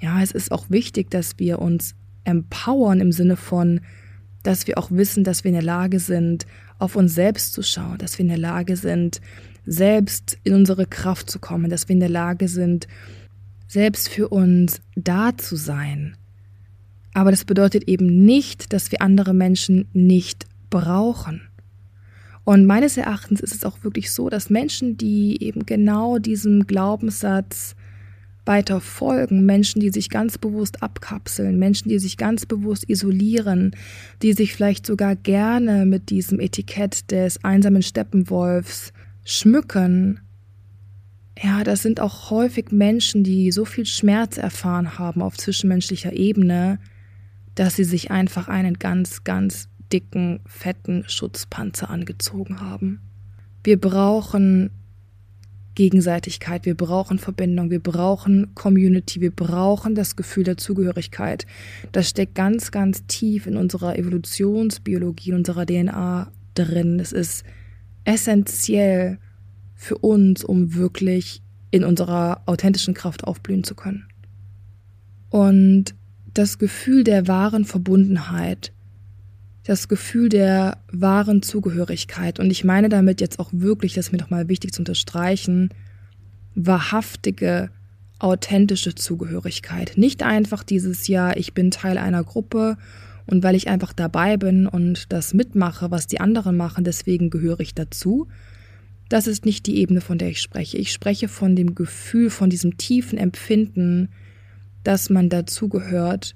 Ja, 0.00 0.22
es 0.22 0.32
ist 0.32 0.50
auch 0.50 0.70
wichtig, 0.70 1.10
dass 1.10 1.38
wir 1.38 1.58
uns 1.60 1.94
empowern 2.24 3.00
im 3.00 3.12
Sinne 3.12 3.36
von, 3.36 3.80
dass 4.42 4.66
wir 4.66 4.78
auch 4.78 4.90
wissen, 4.90 5.22
dass 5.22 5.44
wir 5.44 5.50
in 5.50 5.56
der 5.56 5.62
Lage 5.62 6.00
sind, 6.00 6.46
auf 6.78 6.96
uns 6.96 7.14
selbst 7.14 7.52
zu 7.52 7.62
schauen, 7.62 7.98
dass 7.98 8.18
wir 8.18 8.22
in 8.22 8.28
der 8.28 8.38
Lage 8.38 8.76
sind, 8.76 9.20
selbst 9.66 10.38
in 10.44 10.54
unsere 10.54 10.86
Kraft 10.86 11.28
zu 11.30 11.38
kommen, 11.38 11.68
dass 11.70 11.88
wir 11.88 11.94
in 11.94 12.00
der 12.00 12.08
Lage 12.08 12.48
sind, 12.48 12.86
selbst 13.68 14.08
für 14.08 14.28
uns 14.28 14.80
da 14.94 15.36
zu 15.36 15.56
sein. 15.56 16.16
Aber 17.12 17.30
das 17.30 17.44
bedeutet 17.44 17.88
eben 17.88 18.24
nicht, 18.24 18.72
dass 18.72 18.92
wir 18.92 19.02
andere 19.02 19.34
Menschen 19.34 19.88
nicht 19.92 20.46
brauchen. 20.70 21.42
Und 22.44 22.64
meines 22.64 22.96
Erachtens 22.96 23.40
ist 23.40 23.54
es 23.54 23.64
auch 23.64 23.82
wirklich 23.82 24.12
so, 24.12 24.28
dass 24.28 24.50
Menschen, 24.50 24.96
die 24.96 25.42
eben 25.42 25.66
genau 25.66 26.18
diesem 26.18 26.66
Glaubenssatz 26.66 27.74
weiter 28.44 28.80
folgen, 28.80 29.44
Menschen, 29.44 29.80
die 29.80 29.90
sich 29.90 30.08
ganz 30.10 30.38
bewusst 30.38 30.82
abkapseln, 30.82 31.58
Menschen, 31.58 31.88
die 31.88 31.98
sich 31.98 32.16
ganz 32.16 32.46
bewusst 32.46 32.88
isolieren, 32.88 33.72
die 34.22 34.32
sich 34.32 34.54
vielleicht 34.54 34.86
sogar 34.86 35.16
gerne 35.16 35.86
mit 35.86 36.10
diesem 36.10 36.38
Etikett 36.38 37.10
des 37.10 37.42
einsamen 37.44 37.82
Steppenwolfs 37.82 38.92
schmücken. 39.26 40.20
Ja, 41.42 41.64
das 41.64 41.82
sind 41.82 42.00
auch 42.00 42.30
häufig 42.30 42.70
Menschen, 42.70 43.24
die 43.24 43.50
so 43.50 43.66
viel 43.66 43.84
Schmerz 43.84 44.38
erfahren 44.38 44.98
haben 44.98 45.20
auf 45.20 45.36
zwischenmenschlicher 45.36 46.14
Ebene, 46.14 46.78
dass 47.54 47.76
sie 47.76 47.84
sich 47.84 48.10
einfach 48.10 48.48
einen 48.48 48.74
ganz, 48.74 49.24
ganz 49.24 49.68
dicken, 49.92 50.40
fetten 50.46 51.04
Schutzpanzer 51.08 51.90
angezogen 51.90 52.60
haben. 52.60 53.00
Wir 53.64 53.78
brauchen 53.80 54.70
Gegenseitigkeit, 55.74 56.64
wir 56.64 56.76
brauchen 56.76 57.18
Verbindung, 57.18 57.70
wir 57.70 57.82
brauchen 57.82 58.54
Community, 58.54 59.20
wir 59.20 59.32
brauchen 59.32 59.94
das 59.94 60.16
Gefühl 60.16 60.44
der 60.44 60.56
Zugehörigkeit. 60.56 61.46
Das 61.92 62.08
steckt 62.08 62.36
ganz, 62.36 62.70
ganz 62.70 63.06
tief 63.06 63.46
in 63.46 63.56
unserer 63.56 63.98
Evolutionsbiologie, 63.98 65.30
in 65.30 65.36
unserer 65.36 65.66
DNA 65.66 66.30
drin. 66.54 67.00
Es 67.00 67.12
ist 67.12 67.44
essentiell 68.06 69.18
für 69.74 69.98
uns, 69.98 70.42
um 70.42 70.74
wirklich 70.74 71.42
in 71.70 71.84
unserer 71.84 72.42
authentischen 72.46 72.94
Kraft 72.94 73.24
aufblühen 73.24 73.64
zu 73.64 73.74
können. 73.74 74.06
Und 75.28 75.94
das 76.32 76.58
Gefühl 76.58 77.04
der 77.04 77.28
wahren 77.28 77.64
Verbundenheit, 77.64 78.72
das 79.64 79.88
Gefühl 79.88 80.28
der 80.28 80.78
wahren 80.92 81.42
Zugehörigkeit. 81.42 82.38
Und 82.38 82.50
ich 82.50 82.64
meine 82.64 82.88
damit 82.88 83.20
jetzt 83.20 83.38
auch 83.38 83.50
wirklich, 83.52 83.94
das 83.94 84.06
ist 84.06 84.12
mir 84.12 84.18
nochmal 84.18 84.48
wichtig 84.48 84.72
zu 84.72 84.80
unterstreichen, 84.80 85.70
wahrhaftige, 86.54 87.70
authentische 88.18 88.94
Zugehörigkeit. 88.94 89.94
Nicht 89.96 90.22
einfach 90.22 90.62
dieses 90.62 91.08
Ja, 91.08 91.36
ich 91.36 91.52
bin 91.52 91.70
Teil 91.70 91.98
einer 91.98 92.24
Gruppe 92.24 92.78
und 93.26 93.42
weil 93.42 93.54
ich 93.54 93.68
einfach 93.68 93.92
dabei 93.92 94.36
bin 94.36 94.66
und 94.66 95.12
das 95.12 95.34
mitmache, 95.34 95.90
was 95.90 96.06
die 96.06 96.20
anderen 96.20 96.56
machen, 96.56 96.84
deswegen 96.84 97.30
gehöre 97.30 97.60
ich 97.60 97.74
dazu. 97.74 98.28
Das 99.08 99.26
ist 99.26 99.44
nicht 99.44 99.66
die 99.66 99.78
Ebene, 99.78 100.00
von 100.00 100.18
der 100.18 100.30
ich 100.30 100.40
spreche. 100.40 100.78
Ich 100.78 100.92
spreche 100.92 101.28
von 101.28 101.54
dem 101.56 101.74
Gefühl, 101.74 102.30
von 102.30 102.50
diesem 102.50 102.76
tiefen 102.76 103.18
Empfinden, 103.18 104.08
dass 104.84 105.10
man 105.10 105.28
dazugehört 105.28 106.34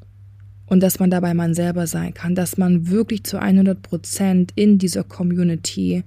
und 0.67 0.81
dass 0.81 1.01
man 1.01 1.11
dabei 1.11 1.35
man 1.35 1.55
selber 1.55 1.87
sein 1.87 2.15
kann, 2.15 2.35
dass 2.35 2.57
man 2.57 2.89
wirklich 2.89 3.25
zu 3.25 3.41
100 3.41 3.83
Prozent 3.83 4.53
in 4.55 4.79
dieser 4.79 5.05
Community 5.05 6.05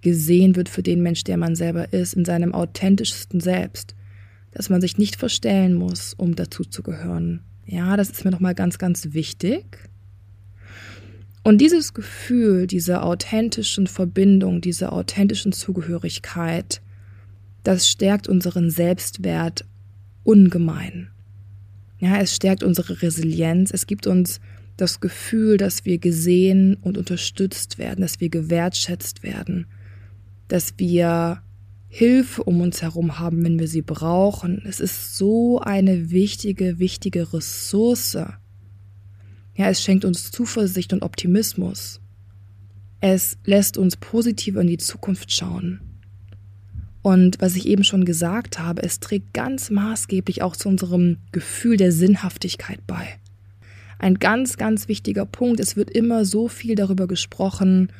gesehen 0.00 0.56
wird 0.56 0.68
für 0.68 0.82
den 0.82 1.02
Mensch, 1.02 1.24
der 1.24 1.36
man 1.36 1.54
selber 1.54 1.92
ist, 1.92 2.14
in 2.14 2.24
seinem 2.24 2.54
authentischsten 2.54 3.40
Selbst, 3.40 3.94
dass 4.52 4.70
man 4.70 4.80
sich 4.80 4.98
nicht 4.98 5.16
verstellen 5.16 5.74
muss, 5.74 6.14
um 6.14 6.34
dazu 6.34 6.64
zu 6.64 6.82
gehören. 6.82 7.40
Ja, 7.66 7.96
das 7.96 8.10
ist 8.10 8.24
mir 8.24 8.30
nochmal 8.30 8.54
ganz, 8.54 8.78
ganz 8.78 9.12
wichtig. 9.12 9.64
Und 11.44 11.60
dieses 11.60 11.92
Gefühl 11.92 12.66
dieser 12.66 13.04
authentischen 13.04 13.86
Verbindung, 13.86 14.62
dieser 14.62 14.94
authentischen 14.94 15.52
Zugehörigkeit, 15.52 16.80
das 17.62 17.86
stärkt 17.86 18.28
unseren 18.28 18.70
Selbstwert 18.70 19.66
ungemein. 20.24 21.10
Ja, 21.98 22.18
es 22.18 22.34
stärkt 22.34 22.62
unsere 22.62 23.02
Resilienz. 23.02 23.70
Es 23.70 23.86
gibt 23.86 24.06
uns 24.06 24.40
das 24.78 25.00
Gefühl, 25.00 25.58
dass 25.58 25.84
wir 25.84 25.98
gesehen 25.98 26.78
und 26.80 26.96
unterstützt 26.96 27.76
werden, 27.78 28.00
dass 28.00 28.20
wir 28.20 28.30
gewertschätzt 28.30 29.22
werden, 29.22 29.66
dass 30.48 30.74
wir 30.78 31.42
Hilfe 31.88 32.42
um 32.42 32.62
uns 32.62 32.80
herum 32.80 33.18
haben, 33.20 33.44
wenn 33.44 33.58
wir 33.58 33.68
sie 33.68 33.82
brauchen. 33.82 34.62
Es 34.66 34.80
ist 34.80 35.16
so 35.16 35.60
eine 35.60 36.10
wichtige, 36.10 36.78
wichtige 36.78 37.34
Ressource. 37.34 38.16
Ja, 39.54 39.68
es 39.68 39.82
schenkt 39.82 40.04
uns 40.04 40.30
Zuversicht 40.30 40.92
und 40.92 41.02
Optimismus. 41.02 42.00
Es 43.00 43.38
lässt 43.44 43.76
uns 43.76 43.96
positiv 43.96 44.56
in 44.56 44.66
die 44.66 44.78
Zukunft 44.78 45.30
schauen. 45.30 45.80
Und 47.02 47.36
was 47.40 47.54
ich 47.54 47.66
eben 47.66 47.84
schon 47.84 48.06
gesagt 48.06 48.58
habe, 48.58 48.82
es 48.82 48.98
trägt 48.98 49.34
ganz 49.34 49.68
maßgeblich 49.68 50.42
auch 50.42 50.56
zu 50.56 50.70
unserem 50.70 51.18
Gefühl 51.30 51.76
der 51.76 51.92
Sinnhaftigkeit 51.92 52.80
bei. 52.86 53.06
Ein 53.98 54.14
ganz, 54.14 54.56
ganz 54.56 54.88
wichtiger 54.88 55.26
Punkt. 55.26 55.60
Es 55.60 55.76
wird 55.76 55.90
immer 55.90 56.24
so 56.24 56.48
viel 56.48 56.74
darüber 56.74 57.06
gesprochen, 57.06 57.92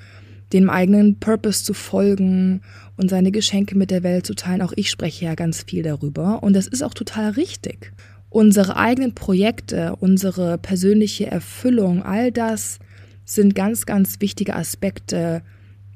dem 0.54 0.70
eigenen 0.70 1.20
Purpose 1.20 1.64
zu 1.64 1.74
folgen 1.74 2.62
und 2.96 3.10
seine 3.10 3.30
Geschenke 3.30 3.76
mit 3.76 3.90
der 3.90 4.02
Welt 4.02 4.26
zu 4.26 4.34
teilen. 4.34 4.62
Auch 4.62 4.72
ich 4.74 4.90
spreche 4.90 5.26
ja 5.26 5.34
ganz 5.34 5.64
viel 5.64 5.82
darüber. 5.82 6.42
Und 6.42 6.54
das 6.54 6.66
ist 6.66 6.82
auch 6.82 6.94
total 6.94 7.30
richtig. 7.32 7.92
Unsere 8.34 8.76
eigenen 8.76 9.14
Projekte, 9.14 9.96
unsere 10.00 10.58
persönliche 10.58 11.26
Erfüllung, 11.26 12.02
all 12.02 12.32
das 12.32 12.80
sind 13.24 13.54
ganz, 13.54 13.86
ganz 13.86 14.20
wichtige 14.20 14.56
Aspekte 14.56 15.42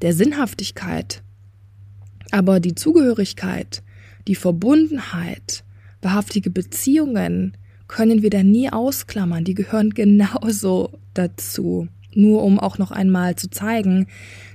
der 0.03 0.13
Sinnhaftigkeit 0.15 1.23
aber 2.31 2.61
die 2.61 2.75
Zugehörigkeit, 2.75 3.83
die 4.27 4.35
Verbundenheit, 4.35 5.65
wahrhaftige 6.03 6.51
Beziehungen 6.51 7.57
können 7.87 8.23
wir 8.23 8.31
da 8.31 8.43
nie 8.43 8.71
ausklammern. 8.71 9.45
Die 9.45 9.55
gehören 9.55 9.91
genauso 9.95 10.91
dazu. 11.15 11.89
Nur 12.15 12.43
um 12.43 12.59
auch 12.59 12.79
noch 12.79 12.91
einmal 12.91 13.37
zu 13.37 13.51
zeigen, 13.51 14.07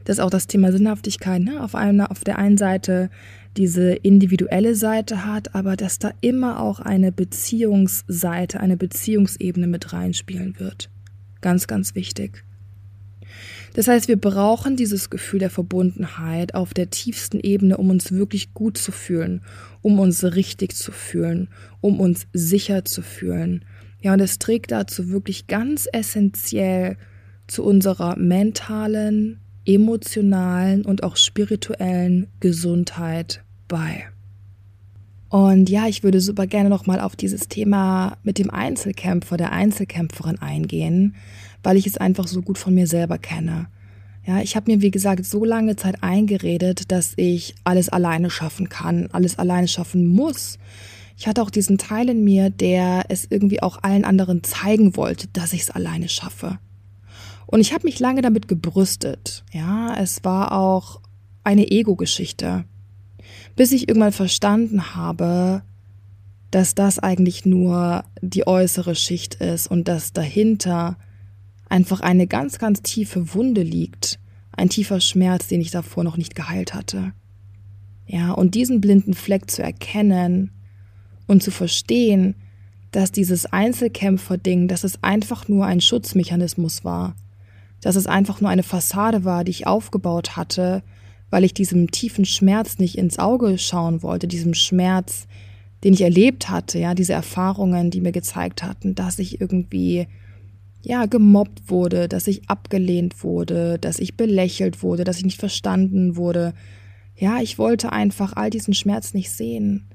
dass 0.05 0.19
auch 0.19 0.31
das 0.31 0.47
Thema 0.47 0.71
Sinnhaftigkeit 0.71 1.41
ne, 1.41 1.63
auf, 1.63 1.75
einer, 1.75 2.11
auf 2.11 2.23
der 2.23 2.37
einen 2.37 2.57
Seite 2.57 3.09
diese 3.57 3.93
individuelle 3.93 4.75
Seite 4.75 5.25
hat, 5.25 5.53
aber 5.55 5.75
dass 5.75 5.99
da 5.99 6.11
immer 6.21 6.59
auch 6.59 6.79
eine 6.79 7.11
Beziehungsseite, 7.11 8.59
eine 8.59 8.77
Beziehungsebene 8.77 9.67
mit 9.67 9.93
reinspielen 9.93 10.59
wird. 10.59 10.89
Ganz, 11.41 11.67
ganz 11.67 11.95
wichtig. 11.95 12.43
Das 13.73 13.87
heißt, 13.87 14.07
wir 14.07 14.17
brauchen 14.17 14.75
dieses 14.75 15.09
Gefühl 15.09 15.39
der 15.39 15.49
Verbundenheit 15.49 16.53
auf 16.53 16.73
der 16.73 16.89
tiefsten 16.91 17.39
Ebene, 17.39 17.77
um 17.77 17.89
uns 17.89 18.11
wirklich 18.11 18.53
gut 18.53 18.77
zu 18.77 18.91
fühlen, 18.91 19.41
um 19.81 19.99
uns 19.99 20.23
richtig 20.23 20.75
zu 20.75 20.91
fühlen, 20.91 21.49
um 21.81 21.99
uns 21.99 22.27
sicher 22.33 22.85
zu 22.85 23.01
fühlen. 23.01 23.65
Ja, 23.99 24.13
und 24.13 24.19
es 24.19 24.37
trägt 24.37 24.71
dazu 24.71 25.09
wirklich 25.09 25.47
ganz 25.47 25.87
essentiell 25.91 26.97
zu 27.47 27.63
unserer 27.63 28.17
mentalen, 28.17 29.39
emotionalen 29.65 30.85
und 30.85 31.03
auch 31.03 31.17
spirituellen 31.17 32.27
Gesundheit 32.39 33.42
bei. 33.67 34.05
Und 35.29 35.69
ja, 35.69 35.87
ich 35.87 36.03
würde 36.03 36.21
super 36.21 36.45
gerne 36.45 36.69
nochmal 36.69 36.99
auf 36.99 37.15
dieses 37.15 37.47
Thema 37.47 38.17
mit 38.21 38.37
dem 38.37 38.51
Einzelkämpfer, 38.51 39.35
der 39.35 39.51
Einzelkämpferin 39.51 40.39
eingehen, 40.39 41.15
weil 41.63 41.75
ich 41.75 41.87
es 41.87 41.97
einfach 41.97 42.27
so 42.27 42.43
gut 42.43 42.59
von 42.59 42.75
mir 42.75 42.85
selber 42.85 43.17
kenne. 43.17 43.67
Ja, 44.25 44.41
ich 44.41 44.55
habe 44.55 44.71
mir, 44.71 44.81
wie 44.81 44.91
gesagt, 44.91 45.25
so 45.25 45.43
lange 45.43 45.75
Zeit 45.75 46.03
eingeredet, 46.03 46.91
dass 46.91 47.13
ich 47.17 47.55
alles 47.63 47.89
alleine 47.89 48.29
schaffen 48.29 48.69
kann, 48.69 49.09
alles 49.11 49.39
alleine 49.39 49.67
schaffen 49.67 50.05
muss. 50.05 50.59
Ich 51.17 51.27
hatte 51.27 51.41
auch 51.41 51.49
diesen 51.49 51.77
Teil 51.77 52.09
in 52.09 52.23
mir, 52.23 52.49
der 52.49 53.05
es 53.09 53.25
irgendwie 53.29 53.61
auch 53.61 53.81
allen 53.81 54.05
anderen 54.05 54.43
zeigen 54.43 54.95
wollte, 54.95 55.27
dass 55.29 55.53
ich 55.53 55.61
es 55.61 55.71
alleine 55.71 56.09
schaffe. 56.09 56.59
Und 57.47 57.59
ich 57.59 57.73
habe 57.73 57.85
mich 57.85 57.99
lange 57.99 58.21
damit 58.21 58.47
gebrüstet. 58.47 59.43
Ja, 59.51 59.95
es 59.95 60.23
war 60.23 60.51
auch 60.53 61.01
eine 61.43 61.69
Ego-Geschichte. 61.69 62.65
Bis 63.55 63.71
ich 63.71 63.87
irgendwann 63.87 64.11
verstanden 64.11 64.95
habe, 64.95 65.61
dass 66.51 66.75
das 66.75 66.99
eigentlich 66.99 67.45
nur 67.45 68.03
die 68.21 68.45
äußere 68.47 68.95
Schicht 68.95 69.35
ist 69.35 69.67
und 69.67 69.87
dass 69.87 70.13
dahinter 70.13 70.97
einfach 71.69 72.01
eine 72.01 72.27
ganz, 72.27 72.59
ganz 72.59 72.81
tiefe 72.81 73.33
Wunde 73.33 73.63
liegt, 73.63 74.19
ein 74.51 74.69
tiefer 74.69 74.99
Schmerz, 74.99 75.47
den 75.47 75.61
ich 75.61 75.71
davor 75.71 76.03
noch 76.03 76.17
nicht 76.17 76.35
geheilt 76.35 76.75
hatte. 76.75 77.13
Ja, 78.05 78.31
und 78.31 78.53
diesen 78.53 78.81
blinden 78.81 79.13
Fleck 79.13 79.49
zu 79.49 79.63
erkennen 79.63 80.51
und 81.25 81.41
zu 81.41 81.49
verstehen, 81.49 82.35
dass 82.91 83.11
dieses 83.11 83.47
Einzelkämpfer-Ding, 83.47 84.67
dass 84.67 84.83
es 84.83 85.01
einfach 85.01 85.47
nur 85.47 85.65
ein 85.65 85.81
Schutzmechanismus 85.81 86.85
war, 86.85 87.15
dass 87.81 87.95
es 87.95 88.05
einfach 88.05 88.39
nur 88.39 88.51
eine 88.51 88.63
Fassade 88.63 89.25
war, 89.25 89.43
die 89.43 89.51
ich 89.51 89.65
aufgebaut 89.65 90.37
hatte, 90.37 90.83
weil 91.33 91.45
ich 91.45 91.55
diesem 91.55 91.89
tiefen 91.89 92.25
Schmerz 92.25 92.77
nicht 92.77 92.95
ins 92.95 93.17
Auge 93.17 93.57
schauen 93.57 94.03
wollte, 94.03 94.27
diesem 94.27 94.53
Schmerz, 94.53 95.25
den 95.83 95.95
ich 95.95 96.01
erlebt 96.01 96.51
hatte, 96.51 96.77
ja, 96.77 96.93
diese 96.93 97.13
Erfahrungen, 97.13 97.89
die 97.89 98.01
mir 98.01 98.11
gezeigt 98.11 98.61
hatten, 98.61 98.93
dass 98.93 99.17
ich 99.17 99.41
irgendwie 99.41 100.05
ja, 100.83 101.07
gemobbt 101.07 101.71
wurde, 101.71 102.07
dass 102.07 102.27
ich 102.27 102.51
abgelehnt 102.51 103.23
wurde, 103.23 103.79
dass 103.79 103.97
ich 103.97 104.15
belächelt 104.15 104.83
wurde, 104.83 105.05
dass 105.05 105.17
ich 105.17 105.25
nicht 105.25 105.39
verstanden 105.39 106.17
wurde. 106.17 106.53
Ja, 107.15 107.41
ich 107.41 107.57
wollte 107.57 107.91
einfach 107.91 108.33
all 108.35 108.51
diesen 108.51 108.75
Schmerz 108.75 109.15
nicht 109.15 109.31
sehen. 109.31 109.87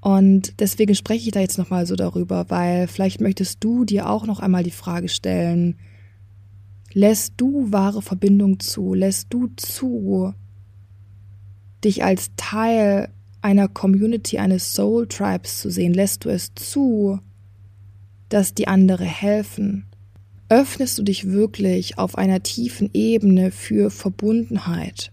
Und 0.00 0.58
deswegen 0.58 0.96
spreche 0.96 1.26
ich 1.26 1.32
da 1.32 1.38
jetzt 1.38 1.58
nochmal 1.58 1.86
so 1.86 1.94
darüber, 1.94 2.46
weil 2.48 2.88
vielleicht 2.88 3.20
möchtest 3.20 3.62
du 3.62 3.84
dir 3.84 4.10
auch 4.10 4.26
noch 4.26 4.40
einmal 4.40 4.64
die 4.64 4.72
Frage 4.72 5.08
stellen, 5.08 5.76
lässt 6.98 7.34
du 7.36 7.70
wahre 7.70 8.02
Verbindung 8.02 8.58
zu, 8.58 8.92
lässt 8.92 9.28
du 9.32 9.46
zu, 9.54 10.34
dich 11.84 12.02
als 12.02 12.32
Teil 12.36 13.10
einer 13.40 13.68
Community, 13.68 14.38
eines 14.38 14.74
Soul 14.74 15.06
Tribes 15.06 15.60
zu 15.60 15.70
sehen? 15.70 15.94
Lässt 15.94 16.24
du 16.24 16.28
es 16.28 16.52
zu, 16.56 17.20
dass 18.28 18.52
die 18.52 18.66
andere 18.66 19.04
helfen? 19.04 19.86
Öffnest 20.48 20.98
du 20.98 21.04
dich 21.04 21.30
wirklich 21.30 21.98
auf 21.98 22.18
einer 22.18 22.42
tiefen 22.42 22.90
Ebene 22.92 23.52
für 23.52 23.90
Verbundenheit, 23.90 25.12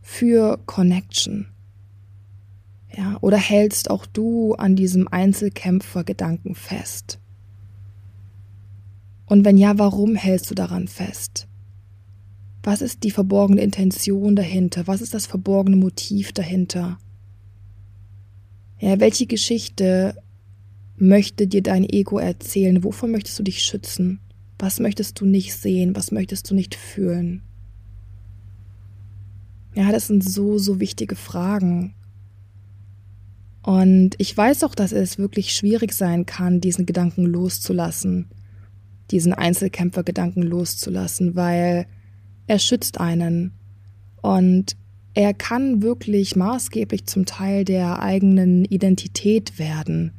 für 0.00 0.58
Connection? 0.64 1.48
Ja, 2.96 3.18
oder 3.20 3.36
hältst 3.36 3.90
auch 3.90 4.06
du 4.06 4.54
an 4.54 4.76
diesem 4.76 5.08
Einzelkämpfergedanken 5.08 6.54
fest? 6.54 7.18
Und 9.26 9.44
wenn 9.44 9.56
ja, 9.56 9.78
warum 9.78 10.14
hältst 10.14 10.50
du 10.50 10.54
daran 10.54 10.88
fest? 10.88 11.48
Was 12.62 12.80
ist 12.80 13.04
die 13.04 13.10
verborgene 13.10 13.60
Intention 13.60 14.34
dahinter? 14.34 14.86
Was 14.86 15.00
ist 15.00 15.14
das 15.14 15.26
verborgene 15.26 15.76
Motiv 15.76 16.32
dahinter? 16.32 16.98
Ja, 18.78 18.98
welche 19.00 19.26
Geschichte 19.26 20.16
möchte 20.96 21.46
dir 21.46 21.62
dein 21.62 21.88
Ego 21.88 22.18
erzählen? 22.18 22.82
Wovon 22.84 23.10
möchtest 23.10 23.38
du 23.38 23.42
dich 23.42 23.62
schützen? 23.62 24.20
Was 24.58 24.80
möchtest 24.80 25.20
du 25.20 25.26
nicht 25.26 25.54
sehen? 25.54 25.94
Was 25.94 26.12
möchtest 26.12 26.50
du 26.50 26.54
nicht 26.54 26.74
fühlen? 26.74 27.42
Ja, 29.74 29.92
das 29.92 30.06
sind 30.06 30.24
so, 30.24 30.58
so 30.58 30.80
wichtige 30.80 31.16
Fragen. 31.16 31.94
Und 33.62 34.14
ich 34.18 34.34
weiß 34.34 34.64
auch, 34.64 34.74
dass 34.74 34.92
es 34.92 35.18
wirklich 35.18 35.52
schwierig 35.52 35.92
sein 35.92 36.24
kann, 36.24 36.60
diesen 36.60 36.86
Gedanken 36.86 37.26
loszulassen, 37.26 38.28
diesen 39.10 39.32
Einzelkämpfergedanken 39.32 40.42
loszulassen, 40.42 41.36
weil 41.36 41.86
er 42.46 42.58
schützt 42.58 43.00
einen. 43.00 43.52
Und 44.22 44.76
er 45.14 45.32
kann 45.32 45.82
wirklich 45.82 46.36
maßgeblich 46.36 47.06
zum 47.06 47.24
Teil 47.24 47.64
der 47.64 48.02
eigenen 48.02 48.64
Identität 48.64 49.58
werden. 49.58 50.12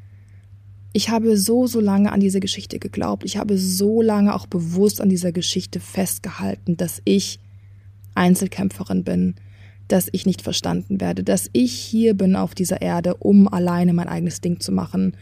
Ich 0.94 1.10
habe 1.10 1.38
so, 1.38 1.68
so 1.68 1.80
lange 1.80 2.12
an 2.12 2.20
diese 2.20 2.40
Geschichte 2.40 2.80
geglaubt. 2.80 3.24
Ich 3.24 3.38
habe 3.38 3.58
so 3.58 4.02
lange 4.02 4.34
auch 4.34 4.48
bewusst 4.48 5.00
an 5.00 5.10
dieser 5.10 5.32
Geschichte 5.32 5.80
festgehalten, 5.80 6.78
dass 6.78 7.02
ich 7.06 7.40
Einzelkämpferin 8.16 9.04
bin, 9.04 9.36
dass 9.88 10.10
ich 10.12 10.26
nicht 10.26 10.42
verstanden 10.42 11.00
werde, 11.00 11.24
dass 11.24 11.50
ich 11.54 11.74
hier 11.74 12.16
bin 12.16 12.36
auf 12.36 12.56
dieser 12.56 12.82
Erde, 12.82 13.16
um 13.16 13.48
alleine 13.48 13.94
mein 13.94 14.08
eigenes 14.08 14.42
Ding 14.42 14.60
zu 14.60 14.72
machen. 14.72 15.16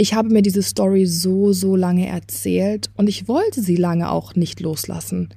Ich 0.00 0.14
habe 0.14 0.30
mir 0.30 0.40
diese 0.40 0.62
Story 0.62 1.04
so, 1.04 1.52
so 1.52 1.76
lange 1.76 2.08
erzählt 2.08 2.88
und 2.96 3.06
ich 3.06 3.28
wollte 3.28 3.60
sie 3.60 3.76
lange 3.76 4.10
auch 4.10 4.34
nicht 4.34 4.58
loslassen, 4.60 5.28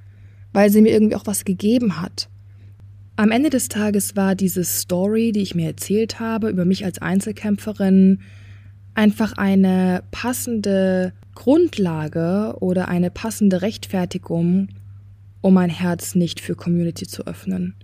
weil 0.54 0.70
sie 0.70 0.82
mir 0.82 0.94
irgendwie 0.94 1.18
auch 1.18 1.28
was 1.28 1.44
gegeben 1.44 2.02
hat. 2.02 2.30
Am 3.18 3.32
Ende 3.32 3.50
des 3.50 3.68
Tages 3.68 4.16
war 4.16 4.36
diese 4.36 4.64
Story, 4.64 5.34
die 5.34 5.42
ich 5.42 5.54
mir 5.54 5.68
erzählt 5.68 6.22
habe, 6.22 6.50
über 6.50 6.64
mich 6.64 6.86
als 6.86 7.02
Einzelkämpferin, 7.02 8.22
einfach 8.94 9.34
eine 9.34 10.02
passende 10.12 11.12
Grundlage 11.36 12.56
oder 12.62 12.88
eine 12.88 13.12
passende 13.12 13.62
Rechtfertigung, 13.62 14.70
um 15.42 15.56
mein 15.56 15.72
Herz 15.72 16.16
nicht 16.16 16.40
für 16.40 16.56
Community 16.56 17.06
zu 17.06 17.28
öffnen 17.28 17.76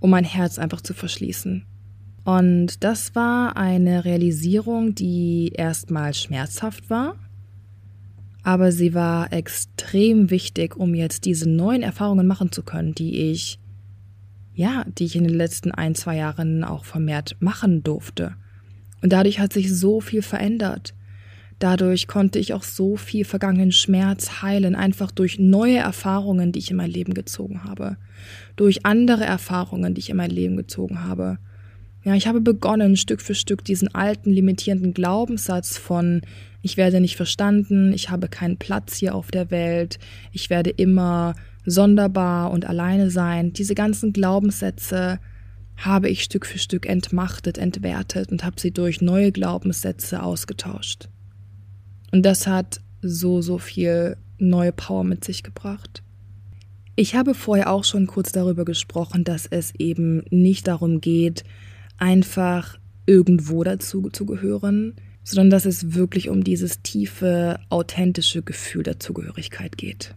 um 0.00 0.10
mein 0.10 0.24
Herz 0.24 0.58
einfach 0.58 0.80
zu 0.80 0.94
verschließen. 0.94 1.64
Und 2.28 2.84
das 2.84 3.14
war 3.14 3.56
eine 3.56 4.04
Realisierung, 4.04 4.94
die 4.94 5.50
erstmal 5.54 6.12
schmerzhaft 6.12 6.90
war, 6.90 7.16
aber 8.42 8.70
sie 8.70 8.92
war 8.92 9.32
extrem 9.32 10.28
wichtig, 10.28 10.76
um 10.76 10.94
jetzt 10.94 11.24
diese 11.24 11.48
neuen 11.48 11.82
Erfahrungen 11.82 12.26
machen 12.26 12.52
zu 12.52 12.62
können, 12.62 12.94
die 12.94 13.30
ich, 13.30 13.58
ja, 14.52 14.84
die 14.86 15.06
ich 15.06 15.16
in 15.16 15.24
den 15.24 15.32
letzten 15.32 15.70
ein, 15.70 15.94
zwei 15.94 16.18
Jahren 16.18 16.64
auch 16.64 16.84
vermehrt 16.84 17.38
machen 17.40 17.82
durfte. 17.82 18.34
Und 19.00 19.14
dadurch 19.14 19.40
hat 19.40 19.54
sich 19.54 19.74
so 19.74 20.02
viel 20.02 20.20
verändert. 20.20 20.92
Dadurch 21.58 22.08
konnte 22.08 22.38
ich 22.38 22.52
auch 22.52 22.62
so 22.62 22.98
viel 22.98 23.24
vergangenen 23.24 23.72
Schmerz 23.72 24.42
heilen, 24.42 24.74
einfach 24.74 25.10
durch 25.12 25.38
neue 25.38 25.78
Erfahrungen, 25.78 26.52
die 26.52 26.58
ich 26.58 26.70
in 26.70 26.76
mein 26.76 26.90
Leben 26.90 27.14
gezogen 27.14 27.64
habe, 27.64 27.96
durch 28.54 28.84
andere 28.84 29.24
Erfahrungen, 29.24 29.94
die 29.94 30.00
ich 30.00 30.10
in 30.10 30.18
mein 30.18 30.28
Leben 30.28 30.58
gezogen 30.58 31.04
habe. 31.04 31.38
Ja, 32.04 32.14
ich 32.14 32.26
habe 32.26 32.40
begonnen, 32.40 32.96
Stück 32.96 33.20
für 33.20 33.34
Stück 33.34 33.64
diesen 33.64 33.94
alten, 33.94 34.30
limitierenden 34.30 34.94
Glaubenssatz 34.94 35.76
von 35.76 36.22
ich 36.62 36.76
werde 36.76 37.00
nicht 37.00 37.16
verstanden, 37.16 37.92
ich 37.92 38.10
habe 38.10 38.28
keinen 38.28 38.56
Platz 38.56 38.96
hier 38.96 39.14
auf 39.14 39.30
der 39.30 39.50
Welt, 39.50 39.98
ich 40.32 40.50
werde 40.50 40.70
immer 40.70 41.34
sonderbar 41.64 42.50
und 42.50 42.66
alleine 42.66 43.10
sein, 43.10 43.52
diese 43.52 43.74
ganzen 43.74 44.12
Glaubenssätze 44.12 45.20
habe 45.76 46.08
ich 46.08 46.24
Stück 46.24 46.46
für 46.46 46.58
Stück 46.58 46.86
entmachtet, 46.86 47.56
entwertet 47.56 48.32
und 48.32 48.44
habe 48.44 48.60
sie 48.60 48.72
durch 48.72 49.00
neue 49.00 49.30
Glaubenssätze 49.30 50.22
ausgetauscht. 50.22 51.08
Und 52.10 52.24
das 52.24 52.46
hat 52.46 52.80
so, 53.00 53.40
so 53.42 53.58
viel 53.58 54.16
neue 54.38 54.72
Power 54.72 55.04
mit 55.04 55.24
sich 55.24 55.44
gebracht. 55.44 56.02
Ich 56.96 57.14
habe 57.14 57.34
vorher 57.34 57.70
auch 57.70 57.84
schon 57.84 58.08
kurz 58.08 58.32
darüber 58.32 58.64
gesprochen, 58.64 59.22
dass 59.22 59.46
es 59.46 59.72
eben 59.76 60.24
nicht 60.30 60.66
darum 60.66 61.00
geht, 61.00 61.44
einfach 61.98 62.78
irgendwo 63.06 63.64
dazu 63.64 64.08
zu 64.10 64.26
gehören, 64.26 64.94
sondern 65.24 65.50
dass 65.50 65.66
es 65.66 65.94
wirklich 65.94 66.28
um 66.28 66.42
dieses 66.44 66.82
tiefe, 66.82 67.58
authentische 67.68 68.42
Gefühl 68.42 68.82
der 68.82 68.98
Zugehörigkeit 68.98 69.76
geht. 69.76 70.14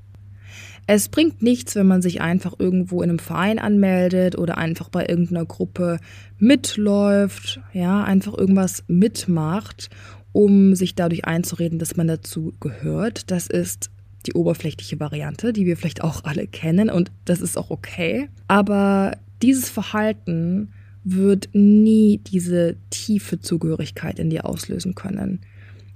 Es 0.87 1.09
bringt 1.09 1.41
nichts, 1.41 1.75
wenn 1.75 1.87
man 1.87 2.01
sich 2.01 2.21
einfach 2.21 2.55
irgendwo 2.57 3.01
in 3.01 3.09
einem 3.09 3.19
Verein 3.19 3.59
anmeldet 3.59 4.37
oder 4.37 4.57
einfach 4.57 4.89
bei 4.89 5.05
irgendeiner 5.07 5.45
Gruppe 5.45 5.99
mitläuft, 6.37 7.61
ja, 7.73 8.03
einfach 8.03 8.37
irgendwas 8.37 8.83
mitmacht 8.87 9.89
um 10.33 10.75
sich 10.75 10.95
dadurch 10.95 11.25
einzureden, 11.25 11.79
dass 11.79 11.97
man 11.97 12.07
dazu 12.07 12.53
gehört. 12.59 13.31
Das 13.31 13.47
ist 13.47 13.91
die 14.25 14.33
oberflächliche 14.33 14.99
Variante, 14.99 15.51
die 15.51 15.65
wir 15.65 15.77
vielleicht 15.77 16.03
auch 16.03 16.23
alle 16.23 16.47
kennen 16.47 16.89
und 16.89 17.11
das 17.25 17.41
ist 17.41 17.57
auch 17.57 17.69
okay. 17.69 18.29
Aber 18.47 19.17
dieses 19.41 19.69
Verhalten 19.69 20.71
wird 21.03 21.49
nie 21.53 22.19
diese 22.19 22.75
tiefe 22.89 23.39
Zugehörigkeit 23.39 24.19
in 24.19 24.29
dir 24.29 24.45
auslösen 24.45 24.95
können. 24.95 25.41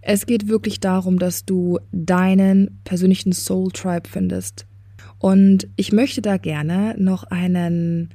Es 0.01 0.25
geht 0.25 0.47
wirklich 0.47 0.79
darum, 0.79 1.19
dass 1.19 1.45
du 1.45 1.79
deinen 1.91 2.79
persönlichen 2.83 3.33
Soul 3.33 3.71
Tribe 3.71 4.07
findest. 4.09 4.65
Und 5.19 5.67
ich 5.75 5.91
möchte 5.91 6.21
da 6.21 6.37
gerne 6.37 6.95
noch 6.97 7.23
einen, 7.23 8.13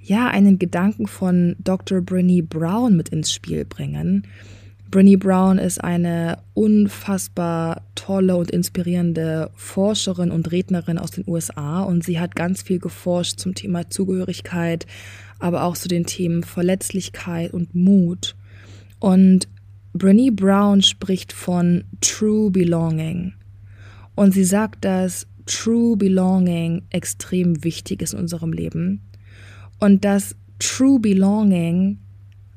ja, 0.00 0.28
einen 0.28 0.58
Gedanken 0.58 1.06
von 1.06 1.56
Dr. 1.60 2.00
Brinny 2.00 2.42
Brown 2.42 2.96
mit 2.96 3.10
ins 3.10 3.32
Spiel 3.32 3.64
bringen, 3.64 4.26
Brené 4.92 5.18
Brown 5.18 5.56
ist 5.56 5.82
eine 5.82 6.36
unfassbar 6.52 7.80
tolle 7.94 8.36
und 8.36 8.50
inspirierende 8.50 9.50
Forscherin 9.54 10.30
und 10.30 10.52
Rednerin 10.52 10.98
aus 10.98 11.12
den 11.12 11.24
USA 11.26 11.80
und 11.82 12.04
sie 12.04 12.20
hat 12.20 12.36
ganz 12.36 12.60
viel 12.60 12.78
geforscht 12.78 13.40
zum 13.40 13.54
Thema 13.54 13.88
Zugehörigkeit, 13.88 14.86
aber 15.42 15.64
auch 15.64 15.76
zu 15.76 15.88
den 15.88 16.06
Themen 16.06 16.42
Verletzlichkeit 16.44 17.52
und 17.52 17.74
Mut. 17.74 18.36
Und 19.00 19.48
Brené 19.94 20.34
Brown 20.34 20.82
spricht 20.82 21.32
von 21.32 21.84
True 22.00 22.50
Belonging. 22.50 23.34
Und 24.14 24.32
sie 24.32 24.44
sagt, 24.44 24.84
dass 24.84 25.26
True 25.46 25.96
Belonging 25.96 26.82
extrem 26.90 27.64
wichtig 27.64 28.02
ist 28.02 28.14
in 28.14 28.20
unserem 28.20 28.52
Leben 28.52 29.02
und 29.80 30.04
dass 30.04 30.36
True 30.58 31.00
Belonging 31.00 31.98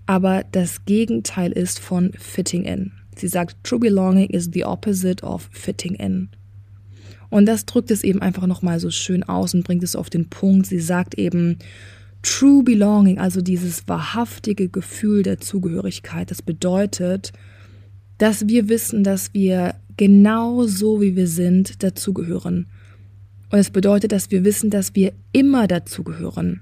aber 0.06 0.44
das 0.52 0.86
Gegenteil 0.86 1.52
ist 1.52 1.80
von 1.80 2.12
fitting 2.16 2.66
in. 2.66 2.92
Sie 3.16 3.28
sagt, 3.28 3.58
True 3.64 3.80
Belonging 3.80 4.30
is 4.30 4.52
the 4.54 4.64
opposite 4.64 5.26
of 5.26 5.50
fitting 5.52 5.96
in. 5.96 6.30
Und 7.30 7.48
das 7.48 7.66
drückt 7.66 7.90
es 7.90 8.04
eben 8.04 8.22
einfach 8.22 8.46
nochmal 8.46 8.80
so 8.80 8.92
schön 8.92 9.24
aus 9.24 9.56
und 9.56 9.64
bringt 9.64 9.82
es 9.84 9.96
auf 9.96 10.12
den 10.12 10.30
Punkt. 10.30 10.68
Sie 10.68 10.80
sagt 10.80 11.16
eben, 11.16 11.58
True 12.26 12.64
Belonging, 12.64 13.20
also 13.20 13.42
dieses 13.42 13.88
wahrhaftige 13.88 14.68
Gefühl 14.68 15.22
der 15.24 15.40
Zugehörigkeit, 15.40 16.32
das 16.32 16.42
bedeutet, 16.42 17.32
dass 18.18 18.48
wir 18.48 18.68
wissen, 18.68 19.04
dass 19.04 19.34
wir 19.34 19.76
genau 19.96 20.66
so, 20.66 21.02
wie 21.02 21.16
wir 21.16 21.28
sind, 21.28 21.84
dazugehören. 21.84 22.68
Und 23.52 23.60
es 23.60 23.70
bedeutet, 23.70 24.12
dass 24.12 24.32
wir 24.32 24.44
wissen, 24.44 24.70
dass 24.70 24.96
wir 24.96 25.14
immer 25.32 25.68
dazugehören 25.68 26.62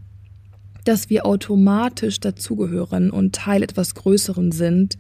dass 0.84 1.10
wir 1.10 1.26
automatisch 1.26 2.20
dazugehören 2.20 3.10
und 3.10 3.36
Teil 3.36 3.64
etwas 3.64 3.96
Größeren 3.96 4.52
sind, 4.52 4.98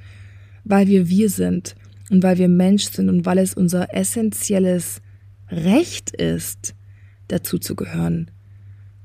weil 0.63 0.87
wir 0.87 1.09
wir 1.09 1.29
sind 1.29 1.75
und 2.09 2.23
weil 2.23 2.37
wir 2.37 2.47
Mensch 2.47 2.85
sind 2.85 3.09
und 3.09 3.25
weil 3.25 3.37
es 3.37 3.53
unser 3.53 3.93
essentielles 3.93 5.01
Recht 5.49 6.11
ist, 6.11 6.75
dazuzugehören. 7.27 8.31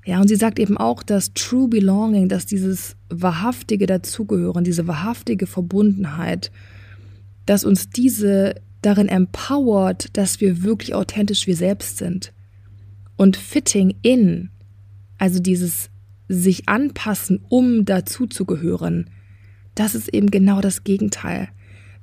Ja, 0.08 0.22
und 0.22 0.28
sie 0.28 0.36
sagt 0.36 0.58
eben 0.58 0.78
auch, 0.78 1.02
dass 1.02 1.34
True 1.34 1.68
Belonging, 1.68 2.30
dass 2.30 2.46
dieses 2.46 2.96
wahrhaftige 3.10 3.84
Dazugehören, 3.84 4.64
diese 4.64 4.86
wahrhaftige 4.86 5.46
Verbundenheit, 5.46 6.50
dass 7.44 7.62
uns 7.62 7.90
diese 7.90 8.54
darin 8.80 9.08
empowert, 9.08 10.16
dass 10.16 10.40
wir 10.40 10.62
wirklich 10.62 10.94
authentisch 10.94 11.46
wir 11.46 11.56
selbst 11.56 11.98
sind. 11.98 12.32
Und 13.16 13.36
Fitting 13.36 13.96
in, 14.00 14.48
also 15.18 15.40
dieses 15.40 15.90
sich 16.26 16.70
anpassen, 16.70 17.44
um 17.50 17.84
dazuzugehören, 17.84 19.10
Das 19.74 19.94
ist 19.94 20.08
eben 20.14 20.30
genau 20.30 20.62
das 20.62 20.84
Gegenteil. 20.84 21.50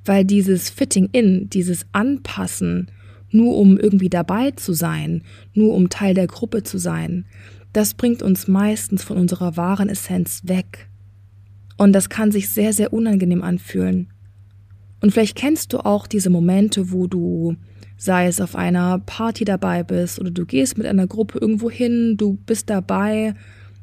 Weil 0.04 0.24
dieses 0.24 0.70
Fitting 0.70 1.08
in, 1.10 1.50
dieses 1.50 1.86
Anpassen, 1.90 2.86
nur 3.32 3.56
um 3.56 3.76
irgendwie 3.76 4.10
dabei 4.10 4.52
zu 4.52 4.74
sein, 4.74 5.24
nur 5.54 5.74
um 5.74 5.88
Teil 5.90 6.14
der 6.14 6.28
Gruppe 6.28 6.62
zu 6.62 6.78
sein, 6.78 7.24
das 7.76 7.94
bringt 7.94 8.22
uns 8.22 8.48
meistens 8.48 9.04
von 9.04 9.18
unserer 9.18 9.56
wahren 9.56 9.90
Essenz 9.90 10.42
weg. 10.44 10.88
Und 11.76 11.92
das 11.92 12.08
kann 12.08 12.32
sich 12.32 12.48
sehr, 12.48 12.72
sehr 12.72 12.92
unangenehm 12.92 13.42
anfühlen. 13.42 14.08
Und 15.02 15.10
vielleicht 15.10 15.36
kennst 15.36 15.74
du 15.74 15.80
auch 15.80 16.06
diese 16.06 16.30
Momente, 16.30 16.90
wo 16.90 17.06
du, 17.06 17.56
sei 17.98 18.28
es 18.28 18.40
auf 18.40 18.56
einer 18.56 18.98
Party 19.00 19.44
dabei 19.44 19.82
bist 19.82 20.18
oder 20.18 20.30
du 20.30 20.46
gehst 20.46 20.78
mit 20.78 20.86
einer 20.86 21.06
Gruppe 21.06 21.38
irgendwo 21.38 21.70
hin, 21.70 22.16
du 22.16 22.38
bist 22.46 22.70
dabei, 22.70 23.34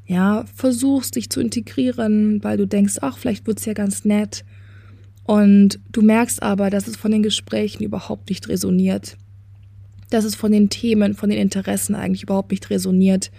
ja, 0.07 0.43
versuchst 0.55 1.15
dich 1.15 1.29
zu 1.29 1.39
integrieren, 1.39 2.43
weil 2.43 2.57
du 2.57 2.65
denkst, 2.65 2.97
ach, 3.01 3.17
vielleicht 3.17 3.45
wird's 3.45 3.65
ja 3.65 3.73
ganz 3.73 4.05
nett. 4.05 4.43
Und 5.23 5.79
du 5.91 6.01
merkst 6.01 6.41
aber, 6.41 6.69
dass 6.69 6.87
es 6.87 6.97
von 6.97 7.11
den 7.11 7.23
Gesprächen 7.23 7.83
überhaupt 7.83 8.29
nicht 8.29 8.49
resoniert. 8.49 9.17
Dass 10.09 10.25
es 10.25 10.35
von 10.35 10.51
den 10.51 10.69
Themen, 10.69 11.13
von 11.13 11.29
den 11.29 11.39
Interessen 11.39 11.95
eigentlich 11.95 12.23
überhaupt 12.23 12.51
nicht 12.51 12.69
resoniert. 12.69 13.31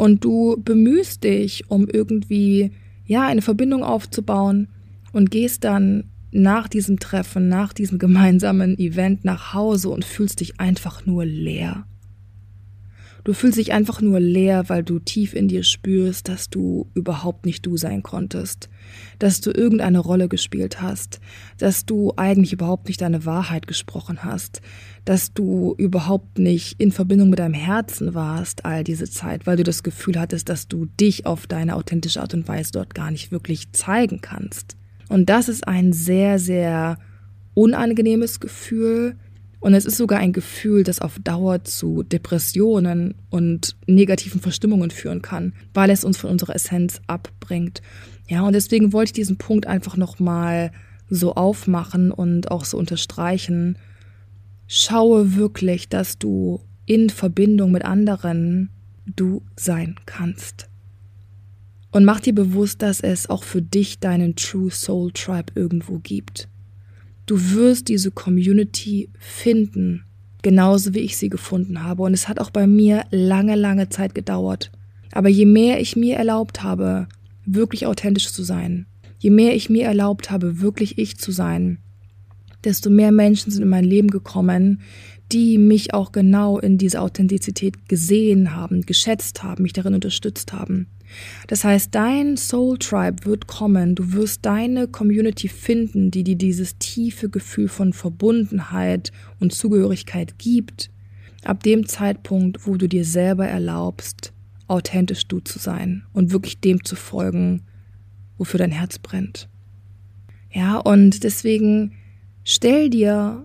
Und 0.00 0.24
du 0.24 0.56
bemühst 0.58 1.24
dich, 1.24 1.68
um 1.68 1.86
irgendwie, 1.86 2.70
ja, 3.04 3.26
eine 3.26 3.42
Verbindung 3.42 3.84
aufzubauen 3.84 4.68
und 5.12 5.30
gehst 5.30 5.62
dann 5.64 6.04
nach 6.30 6.68
diesem 6.68 6.98
Treffen, 6.98 7.50
nach 7.50 7.74
diesem 7.74 7.98
gemeinsamen 7.98 8.78
Event 8.78 9.26
nach 9.26 9.52
Hause 9.52 9.90
und 9.90 10.06
fühlst 10.06 10.40
dich 10.40 10.58
einfach 10.58 11.04
nur 11.04 11.26
leer. 11.26 11.84
Du 13.24 13.34
fühlst 13.34 13.58
dich 13.58 13.74
einfach 13.74 14.00
nur 14.00 14.20
leer, 14.20 14.70
weil 14.70 14.82
du 14.82 15.00
tief 15.00 15.34
in 15.34 15.48
dir 15.48 15.64
spürst, 15.64 16.30
dass 16.30 16.48
du 16.48 16.86
überhaupt 16.94 17.44
nicht 17.44 17.66
du 17.66 17.76
sein 17.76 18.02
konntest, 18.02 18.70
dass 19.18 19.40
du 19.40 19.50
irgendeine 19.50 19.98
Rolle 19.98 20.28
gespielt 20.28 20.80
hast, 20.80 21.20
dass 21.58 21.86
du 21.86 22.12
eigentlich 22.16 22.52
überhaupt 22.52 22.88
nicht 22.88 23.00
deine 23.00 23.24
Wahrheit 23.24 23.66
gesprochen 23.66 24.24
hast, 24.24 24.60
dass 25.04 25.32
du 25.32 25.74
überhaupt 25.78 26.38
nicht 26.38 26.80
in 26.80 26.92
Verbindung 26.92 27.30
mit 27.30 27.38
deinem 27.38 27.54
Herzen 27.54 28.14
warst 28.14 28.64
all 28.64 28.84
diese 28.84 29.10
Zeit, 29.10 29.46
weil 29.46 29.56
du 29.56 29.62
das 29.62 29.82
Gefühl 29.82 30.18
hattest, 30.18 30.48
dass 30.48 30.68
du 30.68 30.86
dich 30.86 31.26
auf 31.26 31.46
deine 31.46 31.76
authentische 31.76 32.20
Art 32.20 32.34
und 32.34 32.48
Weise 32.48 32.72
dort 32.72 32.94
gar 32.94 33.10
nicht 33.10 33.32
wirklich 33.32 33.72
zeigen 33.72 34.20
kannst. 34.20 34.76
Und 35.08 35.28
das 35.28 35.48
ist 35.48 35.66
ein 35.66 35.92
sehr, 35.92 36.38
sehr 36.38 36.98
unangenehmes 37.54 38.40
Gefühl, 38.40 39.16
und 39.60 39.74
es 39.74 39.84
ist 39.84 39.98
sogar 39.98 40.18
ein 40.18 40.32
Gefühl, 40.32 40.84
das 40.84 41.00
auf 41.00 41.18
Dauer 41.22 41.64
zu 41.64 42.02
Depressionen 42.02 43.14
und 43.28 43.76
negativen 43.86 44.40
Verstimmungen 44.40 44.90
führen 44.90 45.20
kann, 45.20 45.52
weil 45.74 45.90
es 45.90 46.02
uns 46.02 46.16
von 46.16 46.30
unserer 46.30 46.54
Essenz 46.54 47.00
abbringt. 47.06 47.82
Ja, 48.30 48.42
und 48.42 48.52
deswegen 48.52 48.92
wollte 48.92 49.08
ich 49.08 49.14
diesen 49.14 49.38
Punkt 49.38 49.66
einfach 49.66 49.96
nochmal 49.96 50.70
so 51.08 51.34
aufmachen 51.34 52.12
und 52.12 52.52
auch 52.52 52.64
so 52.64 52.78
unterstreichen. 52.78 53.76
Schaue 54.68 55.34
wirklich, 55.34 55.88
dass 55.88 56.16
du 56.16 56.60
in 56.86 57.10
Verbindung 57.10 57.72
mit 57.72 57.84
anderen 57.84 58.70
du 59.04 59.42
sein 59.56 59.96
kannst. 60.06 60.68
Und 61.90 62.04
mach 62.04 62.20
dir 62.20 62.32
bewusst, 62.32 62.82
dass 62.82 63.00
es 63.00 63.28
auch 63.28 63.42
für 63.42 63.62
dich 63.62 63.98
deinen 63.98 64.36
True 64.36 64.70
Soul 64.70 65.10
Tribe 65.10 65.52
irgendwo 65.56 65.98
gibt. 65.98 66.46
Du 67.26 67.50
wirst 67.50 67.88
diese 67.88 68.12
Community 68.12 69.10
finden, 69.18 70.04
genauso 70.42 70.94
wie 70.94 71.00
ich 71.00 71.16
sie 71.16 71.30
gefunden 71.30 71.82
habe. 71.82 72.04
Und 72.04 72.14
es 72.14 72.28
hat 72.28 72.38
auch 72.38 72.50
bei 72.50 72.68
mir 72.68 73.02
lange, 73.10 73.56
lange 73.56 73.88
Zeit 73.88 74.14
gedauert. 74.14 74.70
Aber 75.10 75.28
je 75.28 75.46
mehr 75.46 75.80
ich 75.80 75.96
mir 75.96 76.14
erlaubt 76.14 76.62
habe, 76.62 77.08
wirklich 77.44 77.86
authentisch 77.86 78.32
zu 78.32 78.42
sein, 78.42 78.86
je 79.18 79.30
mehr 79.30 79.54
ich 79.54 79.70
mir 79.70 79.84
erlaubt 79.84 80.30
habe, 80.30 80.60
wirklich 80.60 80.98
ich 80.98 81.18
zu 81.18 81.32
sein, 81.32 81.78
desto 82.64 82.90
mehr 82.90 83.12
Menschen 83.12 83.50
sind 83.50 83.62
in 83.62 83.68
mein 83.68 83.84
Leben 83.84 84.08
gekommen, 84.08 84.80
die 85.32 85.58
mich 85.58 85.94
auch 85.94 86.12
genau 86.12 86.58
in 86.58 86.76
dieser 86.76 87.02
Authentizität 87.02 87.88
gesehen 87.88 88.54
haben, 88.54 88.82
geschätzt 88.82 89.42
haben, 89.42 89.62
mich 89.62 89.72
darin 89.72 89.94
unterstützt 89.94 90.52
haben. 90.52 90.88
Das 91.48 91.64
heißt, 91.64 91.94
dein 91.94 92.36
Soul 92.36 92.78
Tribe 92.78 93.24
wird 93.24 93.46
kommen, 93.46 93.94
du 93.94 94.12
wirst 94.12 94.44
deine 94.46 94.86
Community 94.88 95.48
finden, 95.48 96.10
die 96.10 96.24
dir 96.24 96.36
dieses 96.36 96.78
tiefe 96.78 97.28
Gefühl 97.28 97.68
von 97.68 97.92
Verbundenheit 97.92 99.12
und 99.40 99.52
Zugehörigkeit 99.52 100.38
gibt, 100.38 100.90
ab 101.42 101.62
dem 101.62 101.86
Zeitpunkt, 101.86 102.66
wo 102.66 102.76
du 102.76 102.88
dir 102.88 103.04
selber 103.04 103.46
erlaubst, 103.46 104.32
authentisch 104.70 105.26
du 105.26 105.40
zu 105.40 105.58
sein 105.58 106.04
und 106.12 106.32
wirklich 106.32 106.60
dem 106.60 106.84
zu 106.84 106.96
folgen, 106.96 107.62
wofür 108.38 108.58
dein 108.58 108.70
Herz 108.70 108.98
brennt. 108.98 109.48
Ja, 110.52 110.78
und 110.78 111.24
deswegen 111.24 111.92
stell 112.44 112.90
dir 112.90 113.44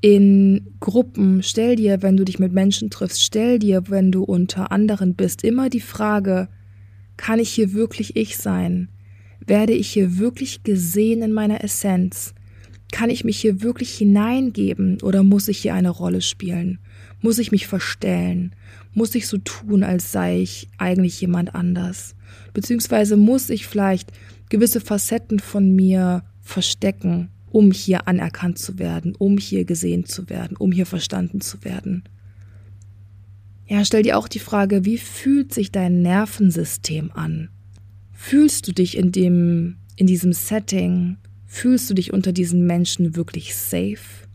in 0.00 0.74
Gruppen, 0.80 1.42
stell 1.42 1.76
dir, 1.76 2.02
wenn 2.02 2.16
du 2.16 2.24
dich 2.24 2.38
mit 2.38 2.52
Menschen 2.52 2.90
triffst, 2.90 3.22
stell 3.22 3.58
dir, 3.58 3.84
wenn 3.88 4.12
du 4.12 4.22
unter 4.22 4.70
anderen 4.72 5.14
bist, 5.14 5.44
immer 5.44 5.68
die 5.70 5.80
Frage, 5.80 6.48
kann 7.16 7.40
ich 7.40 7.50
hier 7.50 7.72
wirklich 7.72 8.16
ich 8.16 8.36
sein? 8.36 8.88
Werde 9.44 9.72
ich 9.72 9.88
hier 9.88 10.18
wirklich 10.18 10.62
gesehen 10.62 11.22
in 11.22 11.32
meiner 11.32 11.64
Essenz? 11.64 12.34
Kann 12.92 13.10
ich 13.10 13.24
mich 13.24 13.38
hier 13.38 13.62
wirklich 13.62 13.94
hineingeben 13.96 15.02
oder 15.02 15.22
muss 15.22 15.48
ich 15.48 15.58
hier 15.58 15.74
eine 15.74 15.90
Rolle 15.90 16.22
spielen? 16.22 16.78
Muss 17.20 17.38
ich 17.38 17.50
mich 17.50 17.66
verstellen? 17.66 18.54
Muss 18.98 19.14
ich 19.14 19.28
so 19.28 19.38
tun, 19.38 19.84
als 19.84 20.10
sei 20.10 20.40
ich 20.40 20.70
eigentlich 20.76 21.20
jemand 21.20 21.54
anders? 21.54 22.16
Beziehungsweise 22.52 23.16
muss 23.16 23.48
ich 23.48 23.64
vielleicht 23.68 24.10
gewisse 24.48 24.80
Facetten 24.80 25.38
von 25.38 25.72
mir 25.72 26.24
verstecken, 26.40 27.28
um 27.48 27.70
hier 27.70 28.08
anerkannt 28.08 28.58
zu 28.58 28.80
werden, 28.80 29.14
um 29.14 29.38
hier 29.38 29.64
gesehen 29.64 30.04
zu 30.04 30.28
werden, 30.28 30.56
um 30.56 30.72
hier 30.72 30.84
verstanden 30.84 31.40
zu 31.40 31.62
werden? 31.62 32.08
Ja, 33.68 33.84
stell 33.84 34.02
dir 34.02 34.18
auch 34.18 34.26
die 34.26 34.40
Frage, 34.40 34.84
wie 34.84 34.98
fühlt 34.98 35.54
sich 35.54 35.70
dein 35.70 36.02
Nervensystem 36.02 37.12
an? 37.12 37.50
Fühlst 38.10 38.66
du 38.66 38.72
dich 38.72 38.96
in 38.96 39.12
dem, 39.12 39.76
in 39.94 40.08
diesem 40.08 40.32
Setting, 40.32 41.18
fühlst 41.46 41.88
du 41.88 41.94
dich 41.94 42.12
unter 42.12 42.32
diesen 42.32 42.66
Menschen 42.66 43.14
wirklich 43.14 43.54
safe? 43.54 44.26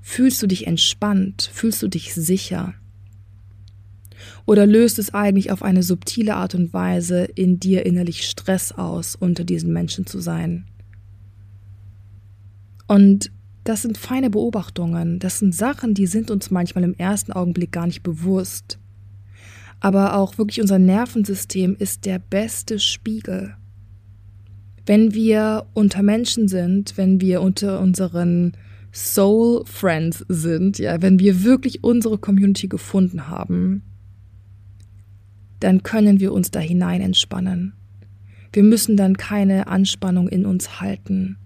Fühlst 0.00 0.40
du 0.40 0.46
dich 0.46 0.68
entspannt? 0.68 1.50
Fühlst 1.52 1.82
du 1.82 1.88
dich 1.88 2.14
sicher? 2.14 2.76
Oder 4.46 4.66
löst 4.66 4.98
es 4.98 5.14
eigentlich 5.14 5.50
auf 5.50 5.62
eine 5.62 5.82
subtile 5.82 6.36
Art 6.36 6.54
und 6.54 6.72
Weise 6.72 7.24
in 7.24 7.60
dir 7.60 7.86
innerlich 7.86 8.28
Stress 8.28 8.72
aus, 8.72 9.14
unter 9.14 9.44
diesen 9.44 9.72
Menschen 9.72 10.06
zu 10.06 10.20
sein? 10.20 10.66
Und 12.86 13.30
das 13.64 13.82
sind 13.82 13.96
feine 13.96 14.28
Beobachtungen, 14.28 15.18
das 15.18 15.38
sind 15.38 15.54
Sachen, 15.54 15.94
die 15.94 16.06
sind 16.06 16.30
uns 16.30 16.50
manchmal 16.50 16.84
im 16.84 16.94
ersten 16.94 17.32
Augenblick 17.32 17.72
gar 17.72 17.86
nicht 17.86 18.02
bewusst. 18.02 18.78
Aber 19.80 20.16
auch 20.16 20.38
wirklich 20.38 20.60
unser 20.60 20.78
Nervensystem 20.78 21.76
ist 21.78 22.04
der 22.04 22.18
beste 22.18 22.78
Spiegel. 22.78 23.56
Wenn 24.84 25.14
wir 25.14 25.66
unter 25.74 26.02
Menschen 26.02 26.48
sind, 26.48 26.96
wenn 26.96 27.20
wir 27.20 27.40
unter 27.40 27.80
unseren 27.80 28.52
Soul 28.92 29.64
Friends 29.64 30.24
sind, 30.28 30.78
ja, 30.78 31.00
wenn 31.00 31.18
wir 31.18 31.44
wirklich 31.44 31.82
unsere 31.82 32.18
Community 32.18 32.68
gefunden 32.68 33.28
haben, 33.28 33.82
dann 35.62 35.82
können 35.82 36.20
wir 36.20 36.32
uns 36.32 36.50
da 36.50 36.60
hinein 36.60 37.00
entspannen. 37.00 37.74
Wir 38.52 38.62
müssen 38.62 38.96
dann 38.96 39.16
keine 39.16 39.66
Anspannung 39.66 40.28
in 40.28 40.44
uns 40.44 40.80
halten. 40.80 41.36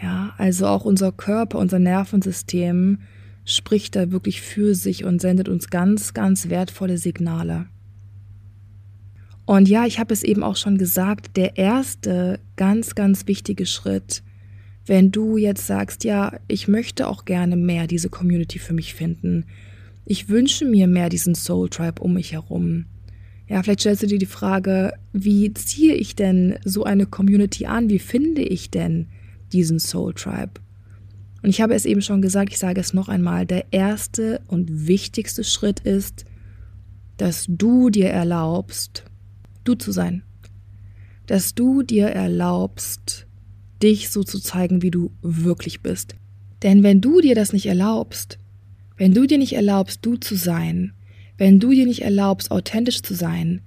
Ja, 0.00 0.34
also 0.36 0.66
auch 0.66 0.84
unser 0.84 1.12
Körper, 1.12 1.58
unser 1.58 1.78
Nervensystem 1.78 2.98
spricht 3.44 3.96
da 3.96 4.10
wirklich 4.10 4.40
für 4.40 4.74
sich 4.74 5.04
und 5.04 5.20
sendet 5.20 5.48
uns 5.48 5.68
ganz, 5.68 6.14
ganz 6.14 6.48
wertvolle 6.48 6.98
Signale. 6.98 7.66
Und 9.44 9.68
ja, 9.68 9.86
ich 9.86 9.98
habe 9.98 10.14
es 10.14 10.22
eben 10.22 10.42
auch 10.42 10.56
schon 10.56 10.78
gesagt, 10.78 11.36
der 11.36 11.56
erste 11.56 12.40
ganz, 12.56 12.94
ganz 12.94 13.26
wichtige 13.26 13.66
Schritt, 13.66 14.22
wenn 14.86 15.10
du 15.12 15.36
jetzt 15.36 15.66
sagst, 15.66 16.04
ja, 16.04 16.38
ich 16.48 16.68
möchte 16.68 17.08
auch 17.08 17.24
gerne 17.24 17.56
mehr 17.56 17.86
diese 17.86 18.08
Community 18.08 18.58
für 18.58 18.72
mich 18.72 18.94
finden. 18.94 19.46
Ich 20.04 20.28
wünsche 20.28 20.64
mir 20.64 20.86
mehr 20.88 21.08
diesen 21.08 21.34
Soul 21.34 21.68
Tribe 21.68 22.02
um 22.02 22.14
mich 22.14 22.32
herum. 22.32 22.86
Ja, 23.52 23.62
vielleicht 23.62 23.80
stellst 23.80 24.02
du 24.02 24.06
dir 24.06 24.18
die 24.18 24.26
Frage, 24.26 24.94
wie 25.12 25.52
ziehe 25.52 25.94
ich 25.94 26.16
denn 26.16 26.58
so 26.64 26.84
eine 26.84 27.04
Community 27.06 27.66
an? 27.66 27.90
Wie 27.90 27.98
finde 27.98 28.42
ich 28.42 28.70
denn 28.70 29.08
diesen 29.52 29.78
Soul 29.78 30.14
Tribe. 30.14 30.52
Und 31.42 31.50
ich 31.50 31.60
habe 31.60 31.74
es 31.74 31.84
eben 31.84 32.02
schon 32.02 32.22
gesagt, 32.22 32.52
ich 32.52 32.58
sage 32.58 32.80
es 32.80 32.94
noch 32.94 33.08
einmal, 33.08 33.46
der 33.46 33.72
erste 33.72 34.40
und 34.46 34.86
wichtigste 34.86 35.44
Schritt 35.44 35.80
ist, 35.80 36.24
dass 37.16 37.46
du 37.48 37.90
dir 37.90 38.10
erlaubst, 38.10 39.04
du 39.64 39.74
zu 39.74 39.92
sein. 39.92 40.22
Dass 41.26 41.54
du 41.54 41.82
dir 41.82 42.06
erlaubst, 42.06 43.26
dich 43.82 44.10
so 44.10 44.22
zu 44.22 44.38
zeigen, 44.38 44.82
wie 44.82 44.90
du 44.90 45.10
wirklich 45.20 45.82
bist. 45.82 46.14
Denn 46.62 46.82
wenn 46.82 47.00
du 47.00 47.20
dir 47.20 47.34
das 47.34 47.52
nicht 47.52 47.66
erlaubst, 47.66 48.38
wenn 48.96 49.14
du 49.14 49.26
dir 49.26 49.38
nicht 49.38 49.54
erlaubst, 49.54 50.04
du 50.06 50.16
zu 50.16 50.36
sein, 50.36 50.92
wenn 51.42 51.58
du 51.58 51.72
dir 51.72 51.86
nicht 51.86 52.02
erlaubst, 52.02 52.52
authentisch 52.52 53.02
zu 53.02 53.14
sein, 53.14 53.62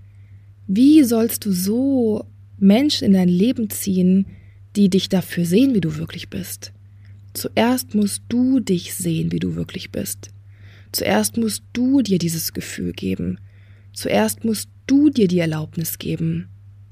wie 0.65 1.03
sollst 1.03 1.43
du 1.43 1.51
so 1.51 2.23
Menschen 2.57 3.07
in 3.07 3.11
dein 3.11 3.27
Leben 3.27 3.69
ziehen, 3.69 4.27
die 4.77 4.89
dich 4.89 5.09
dafür 5.09 5.43
sehen, 5.43 5.75
wie 5.75 5.81
du 5.81 5.97
wirklich 5.97 6.29
bist. 6.29 6.71
Zuerst 7.33 7.93
musst 7.93 8.21
du 8.29 8.61
dich 8.61 8.93
sehen, 8.93 9.33
wie 9.33 9.39
du 9.39 9.55
wirklich 9.55 9.91
bist. 9.91 10.29
Zuerst 10.93 11.35
musst 11.35 11.63
du 11.73 12.01
dir 12.01 12.17
dieses 12.17 12.53
Gefühl 12.53 12.93
geben. 12.93 13.39
Zuerst 13.91 14.45
musst 14.45 14.69
du 14.87 15.09
dir 15.09 15.27
die 15.27 15.39
Erlaubnis 15.39 15.99
geben, 15.99 16.47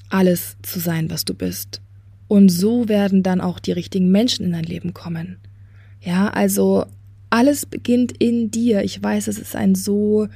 alles 0.09 0.57
zu 0.63 0.81
sein, 0.81 1.09
was 1.09 1.23
du 1.23 1.33
bist. 1.33 1.79
Und 2.27 2.49
so 2.49 2.89
werden 2.89 3.23
dann 3.23 3.39
auch 3.39 3.59
die 3.59 3.71
richtigen 3.71 4.11
Menschen 4.11 4.45
in 4.45 4.51
dein 4.51 4.65
Leben 4.65 4.93
kommen. 4.93 5.37
Ja, 6.01 6.27
also 6.27 6.87
alles 7.29 7.65
beginnt 7.65 8.11
in 8.17 8.51
dir. 8.51 8.83
Ich 8.83 9.01
weiß, 9.01 9.29
es 9.29 9.39
ist 9.39 9.55
ein 9.55 9.75
so 9.75 10.27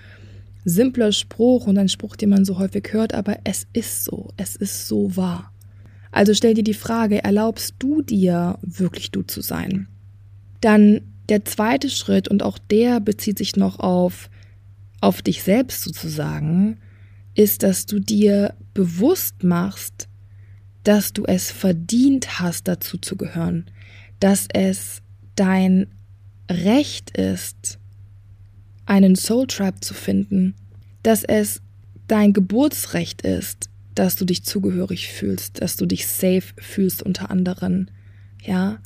simpler 0.67 1.13
Spruch 1.13 1.65
und 1.65 1.77
ein 1.77 1.87
Spruch, 1.87 2.17
den 2.17 2.29
man 2.29 2.43
so 2.43 2.59
häufig 2.59 2.89
hört, 2.91 3.13
aber 3.13 3.37
es 3.45 3.67
ist 3.71 4.03
so. 4.03 4.29
Es 4.35 4.55
ist 4.55 4.87
so 4.87 5.15
wahr. 5.15 5.53
Also 6.11 6.33
stell 6.33 6.53
dir 6.55 6.63
die 6.63 6.73
Frage, 6.73 7.23
erlaubst 7.23 7.75
du 7.79 8.01
dir 8.01 8.59
wirklich 8.61 9.11
du 9.11 9.21
zu 9.21 9.41
sein? 9.41 9.87
Dann 10.59 11.01
der 11.29 11.45
zweite 11.45 11.89
Schritt, 11.89 12.27
und 12.27 12.43
auch 12.43 12.57
der 12.57 12.99
bezieht 12.99 13.37
sich 13.37 13.55
noch 13.55 13.79
auf, 13.79 14.29
auf 14.99 15.21
dich 15.21 15.41
selbst 15.43 15.83
sozusagen, 15.83 16.79
ist, 17.33 17.63
dass 17.63 17.85
du 17.85 17.99
dir 17.99 18.53
bewusst 18.73 19.43
machst, 19.43 20.09
dass 20.83 21.13
du 21.13 21.23
es 21.25 21.49
verdient 21.51 22.39
hast, 22.39 22.67
dazu 22.67 22.97
zu 22.97 23.15
gehören, 23.15 23.65
dass 24.19 24.47
es 24.53 25.01
dein 25.35 25.87
Recht 26.49 27.17
ist, 27.17 27.79
einen 28.87 29.15
Soul 29.15 29.47
Tribe 29.47 29.79
zu 29.81 29.93
finden, 29.93 30.55
dass 31.03 31.23
es 31.23 31.61
dein 32.07 32.33
Geburtsrecht 32.33 33.21
ist, 33.21 33.69
dass 33.93 34.15
du 34.15 34.25
dich 34.25 34.43
zugehörig 34.43 35.09
fühlst, 35.09 35.61
dass 35.61 35.75
du 35.75 35.85
dich 35.85 36.07
safe 36.07 36.53
fühlst 36.57 37.03
unter 37.03 37.29
anderen. 37.29 37.91
Ja, 38.43 38.79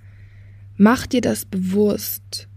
mach 0.77 1.05
dir 1.05 1.21
das 1.21 1.45
bewusst 1.45 2.47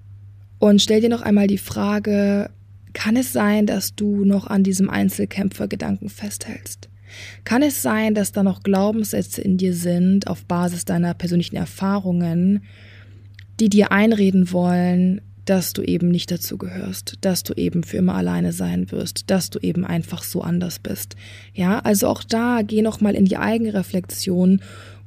und 0.59 0.81
stell 0.81 1.01
dir 1.01 1.09
noch 1.09 1.23
einmal 1.23 1.47
die 1.47 1.59
Frage, 1.59 2.51
kann 2.93 3.17
es 3.17 3.33
sein, 3.33 3.67
dass 3.67 3.95
du 3.95 4.25
noch 4.25 4.47
an 4.47 4.63
diesem 4.63 4.89
Einzelkämpfergedanken 4.89 6.09
festhältst? 6.09 6.89
Kann 7.45 7.63
es 7.63 7.83
sein, 7.83 8.15
dass 8.15 8.33
da 8.33 8.43
noch 8.43 8.63
Glaubenssätze 8.63 9.43
in 9.43 9.59
dir 9.59 9.75
sind 9.75 10.27
auf 10.29 10.45
Basis 10.47 10.85
deiner 10.85 11.15
persönlichen 11.15 11.57
Erfahrungen, 11.57 12.65
die 13.61 13.69
dir 13.69 13.93
einreden 13.93 14.53
wollen, 14.53 15.21
dass 15.45 15.73
du 15.73 15.83
eben 15.83 16.09
nicht 16.09 16.31
dazu 16.31 16.57
gehörst, 16.57 17.19
dass 17.21 17.43
du 17.43 17.55
eben 17.55 17.83
für 17.83 17.99
immer 17.99 18.15
alleine 18.15 18.53
sein 18.53 18.91
wirst, 18.91 19.31
dass 19.31 19.51
du 19.51 19.59
eben 19.59 19.85
einfach 19.85 20.23
so 20.23 20.41
anders 20.41 20.79
bist. 20.79 21.17
Ja, 21.53 21.81
also 21.81 22.09
auch 22.09 22.23
da 22.23 22.63
geh 22.63 22.83
noch 22.83 23.01
mal 23.01 23.15
in 23.15 23.27
die 23.27 23.37
Eigenreflexion. 23.37 24.61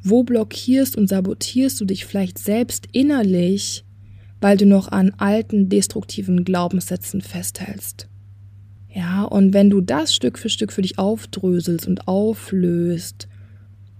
Wo 0.04 0.24
blockierst 0.24 0.96
und 0.96 1.10
sabotierst 1.10 1.82
du 1.82 1.86
dich 1.86 2.06
vielleicht 2.06 2.38
selbst 2.38 2.88
innerlich, 2.92 3.84
weil 4.40 4.56
du 4.58 4.66
noch 4.66 4.90
an 4.90 5.14
alten 5.18 5.70
destruktiven 5.70 6.44
Glaubenssätzen 6.44 7.22
festhältst? 7.22 8.08
Ja, 8.94 9.24
und 9.24 9.54
wenn 9.54 9.70
du 9.70 9.82
das 9.82 10.14
Stück 10.14 10.40
für 10.40 10.50
Stück 10.50 10.72
für 10.72 10.82
dich 10.82 10.98
aufdröselst 10.98 11.88
und 11.88 12.08
auflöst, 12.08 13.28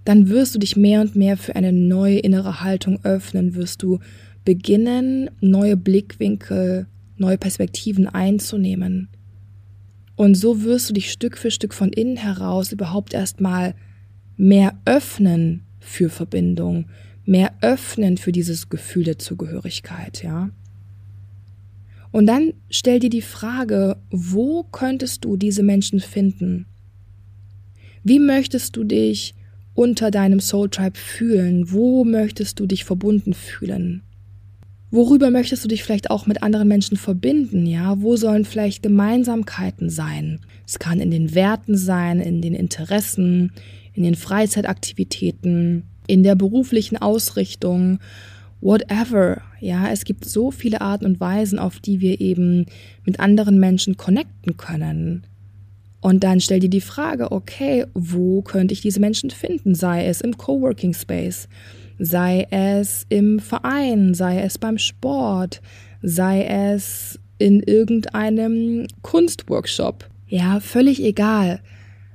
dann 0.04 0.28
wirst 0.28 0.54
du 0.54 0.58
dich 0.58 0.76
mehr 0.76 1.02
und 1.02 1.16
mehr 1.16 1.36
für 1.36 1.54
eine 1.54 1.72
neue 1.72 2.18
innere 2.18 2.62
Haltung 2.62 3.00
öffnen, 3.04 3.54
wirst 3.54 3.82
du 3.82 3.98
beginnen, 4.44 5.30
neue 5.40 5.76
Blickwinkel, 5.76 6.86
neue 7.16 7.38
Perspektiven 7.38 8.06
einzunehmen. 8.08 9.08
Und 10.16 10.34
so 10.34 10.62
wirst 10.62 10.90
du 10.90 10.94
dich 10.94 11.12
Stück 11.12 11.38
für 11.38 11.50
Stück 11.50 11.74
von 11.74 11.92
innen 11.92 12.16
heraus 12.16 12.72
überhaupt 12.72 13.14
erstmal 13.14 13.74
mehr 14.36 14.78
öffnen 14.84 15.62
für 15.80 16.10
Verbindung, 16.10 16.86
mehr 17.24 17.52
öffnen 17.60 18.16
für 18.16 18.32
dieses 18.32 18.68
Gefühl 18.68 19.04
der 19.04 19.18
Zugehörigkeit, 19.18 20.22
ja. 20.22 20.50
Und 22.10 22.26
dann 22.26 22.54
stell 22.70 23.00
dir 23.00 23.10
die 23.10 23.22
Frage, 23.22 23.96
wo 24.10 24.62
könntest 24.64 25.24
du 25.24 25.36
diese 25.36 25.62
Menschen 25.62 26.00
finden? 26.00 26.66
Wie 28.02 28.18
möchtest 28.18 28.76
du 28.76 28.84
dich 28.84 29.34
unter 29.74 30.10
deinem 30.10 30.40
Soul 30.40 30.70
Tribe 30.70 30.98
fühlen? 30.98 31.70
Wo 31.70 32.04
möchtest 32.04 32.58
du 32.58 32.66
dich 32.66 32.84
verbunden 32.84 33.34
fühlen? 33.34 34.02
Worüber 34.90 35.30
möchtest 35.30 35.62
du 35.64 35.68
dich 35.68 35.84
vielleicht 35.84 36.10
auch 36.10 36.26
mit 36.26 36.42
anderen 36.42 36.66
Menschen 36.66 36.96
verbinden? 36.96 37.66
Ja, 37.66 38.00
wo 38.00 38.16
sollen 38.16 38.46
vielleicht 38.46 38.82
Gemeinsamkeiten 38.82 39.90
sein? 39.90 40.40
Es 40.66 40.78
kann 40.78 40.98
in 40.98 41.10
den 41.10 41.34
Werten 41.34 41.76
sein, 41.76 42.20
in 42.20 42.40
den 42.40 42.54
Interessen, 42.54 43.52
in 43.92 44.02
den 44.02 44.14
Freizeitaktivitäten, 44.14 45.84
in 46.06 46.22
der 46.22 46.36
beruflichen 46.36 46.96
Ausrichtung, 46.96 47.98
whatever. 48.62 49.42
Ja, 49.60 49.90
es 49.90 50.04
gibt 50.04 50.24
so 50.24 50.50
viele 50.50 50.80
Arten 50.80 51.04
und 51.04 51.20
Weisen, 51.20 51.58
auf 51.58 51.80
die 51.80 52.00
wir 52.00 52.20
eben 52.20 52.64
mit 53.04 53.20
anderen 53.20 53.60
Menschen 53.60 53.98
connecten 53.98 54.56
können. 54.56 55.26
Und 56.00 56.24
dann 56.24 56.40
stell 56.40 56.60
dir 56.60 56.70
die 56.70 56.80
Frage, 56.80 57.32
okay, 57.32 57.84
wo 57.92 58.40
könnte 58.40 58.72
ich 58.72 58.80
diese 58.80 59.00
Menschen 59.00 59.30
finden? 59.30 59.74
Sei 59.74 60.06
es 60.06 60.20
im 60.20 60.38
Coworking 60.38 60.94
Space, 60.94 61.48
sei 61.98 62.46
es 62.50 63.06
im 63.08 63.40
Verein, 63.40 64.14
sei 64.14 64.40
es 64.40 64.58
beim 64.58 64.78
Sport, 64.78 65.60
sei 66.02 66.44
es 66.44 67.18
in 67.38 67.62
irgendeinem 67.62 68.86
Kunstworkshop. 69.02 70.08
Ja, 70.26 70.60
völlig 70.60 71.02
egal. 71.02 71.60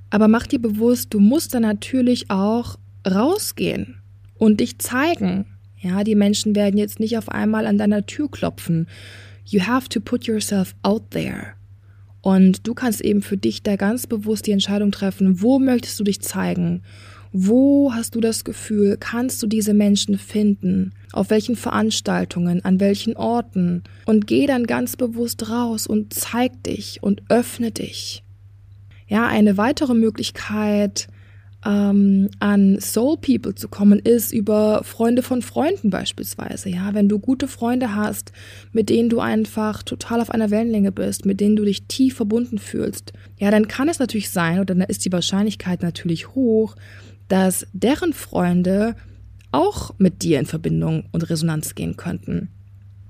Aber 0.10 0.28
mach 0.28 0.48
dir 0.48 0.60
bewusst, 0.60 1.14
du 1.14 1.20
musst 1.20 1.54
da 1.54 1.60
natürlich 1.60 2.30
auch 2.30 2.78
rausgehen 3.10 3.96
und 4.36 4.60
dich 4.60 4.80
zeigen. 4.80 5.46
Ja, 5.80 6.04
die 6.04 6.16
Menschen 6.16 6.56
werden 6.56 6.78
jetzt 6.78 7.00
nicht 7.00 7.18
auf 7.18 7.30
einmal 7.30 7.66
an 7.66 7.78
deiner 7.78 8.06
Tür 8.06 8.30
klopfen. 8.30 8.88
You 9.46 9.62
have 9.62 9.90
to 9.90 10.00
put 10.00 10.26
yourself 10.26 10.76
out 10.84 11.12
there. 11.12 11.54
Und 12.22 12.66
du 12.68 12.74
kannst 12.74 13.02
eben 13.02 13.22
für 13.22 13.36
dich 13.36 13.64
da 13.64 13.76
ganz 13.76 14.08
bewusst 14.08 14.48
die 14.48 14.54
Entscheidung 14.54 14.92
treffen, 14.92 15.42
wo 15.42 15.60
möchtest 15.60 16.00
du 16.00 16.06
dich 16.06 16.22
zeigen 16.22 16.84
wo 17.34 17.92
hast 17.94 18.14
du 18.14 18.22
das 18.22 18.44
Gefühl, 18.44 18.96
kannst 19.00 19.42
du 19.42 19.48
diese 19.48 19.74
Menschen 19.74 20.20
finden? 20.20 20.94
Auf 21.12 21.32
welchen 21.32 21.56
Veranstaltungen, 21.56 22.64
an 22.64 22.80
welchen 22.80 23.16
Orten? 23.16 23.84
Und 24.06 24.28
geh 24.28 24.46
dann 24.46 24.68
ganz 24.68 24.96
bewusst 24.96 25.50
raus 25.50 25.88
und 25.88 26.14
zeig 26.14 26.64
dich 26.64 27.00
und 27.02 27.24
öffne 27.30 27.72
dich. 27.72 28.24
Ja, 29.08 29.28
eine 29.28 29.58
weitere 29.58 29.96
Möglichkeit, 29.96 31.08
ähm, 31.66 32.30
an 32.40 32.80
Soul 32.80 33.18
People 33.18 33.56
zu 33.56 33.68
kommen, 33.68 34.00
ist 34.00 34.32
über 34.32 34.84
Freunde 34.84 35.24
von 35.24 35.42
Freunden 35.42 35.90
beispielsweise. 35.90 36.70
Ja, 36.70 36.94
wenn 36.94 37.10
du 37.10 37.20
gute 37.20 37.48
Freunde 37.48 37.96
hast, 37.96 38.32
mit 38.72 38.90
denen 38.90 39.10
du 39.10 39.20
einfach 39.20 39.82
total 39.84 40.22
auf 40.22 40.30
einer 40.30 40.52
Wellenlänge 40.52 40.92
bist, 40.92 41.26
mit 41.26 41.40
denen 41.40 41.56
du 41.56 41.64
dich 41.64 41.88
tief 41.88 42.16
verbunden 42.16 42.60
fühlst, 42.60 43.14
ja, 43.40 43.50
dann 43.50 43.68
kann 43.68 43.90
es 43.90 44.00
natürlich 44.00 44.30
sein, 44.30 44.60
oder 44.60 44.76
dann 44.76 44.88
ist 44.88 45.06
die 45.06 45.12
Wahrscheinlichkeit 45.12 45.82
natürlich 45.82 46.30
hoch, 46.30 46.76
dass 47.34 47.66
deren 47.74 48.14
Freunde 48.14 48.96
auch 49.52 49.96
mit 49.98 50.22
dir 50.22 50.40
in 50.40 50.46
Verbindung 50.46 51.06
und 51.12 51.28
Resonanz 51.32 51.74
gehen 51.74 51.98
könnten. 51.98 52.50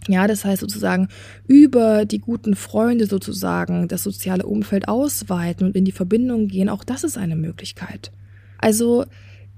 Ja, 0.08 0.28
das 0.28 0.46
heißt 0.46 0.62
sozusagen 0.62 1.10
über 1.46 2.06
die 2.06 2.20
guten 2.20 2.56
Freunde 2.56 3.06
sozusagen 3.06 3.90
das 3.90 4.02
soziale 4.02 4.46
Umfeld 4.46 4.88
ausweiten 4.88 5.68
und 5.68 5.76
in 5.76 5.84
die 5.84 5.92
Verbindung 5.92 6.48
gehen, 6.48 6.70
auch 6.70 6.86
das 6.86 7.04
ist 7.04 7.18
eine 7.18 7.36
Möglichkeit. 7.36 8.14
Also 8.60 9.04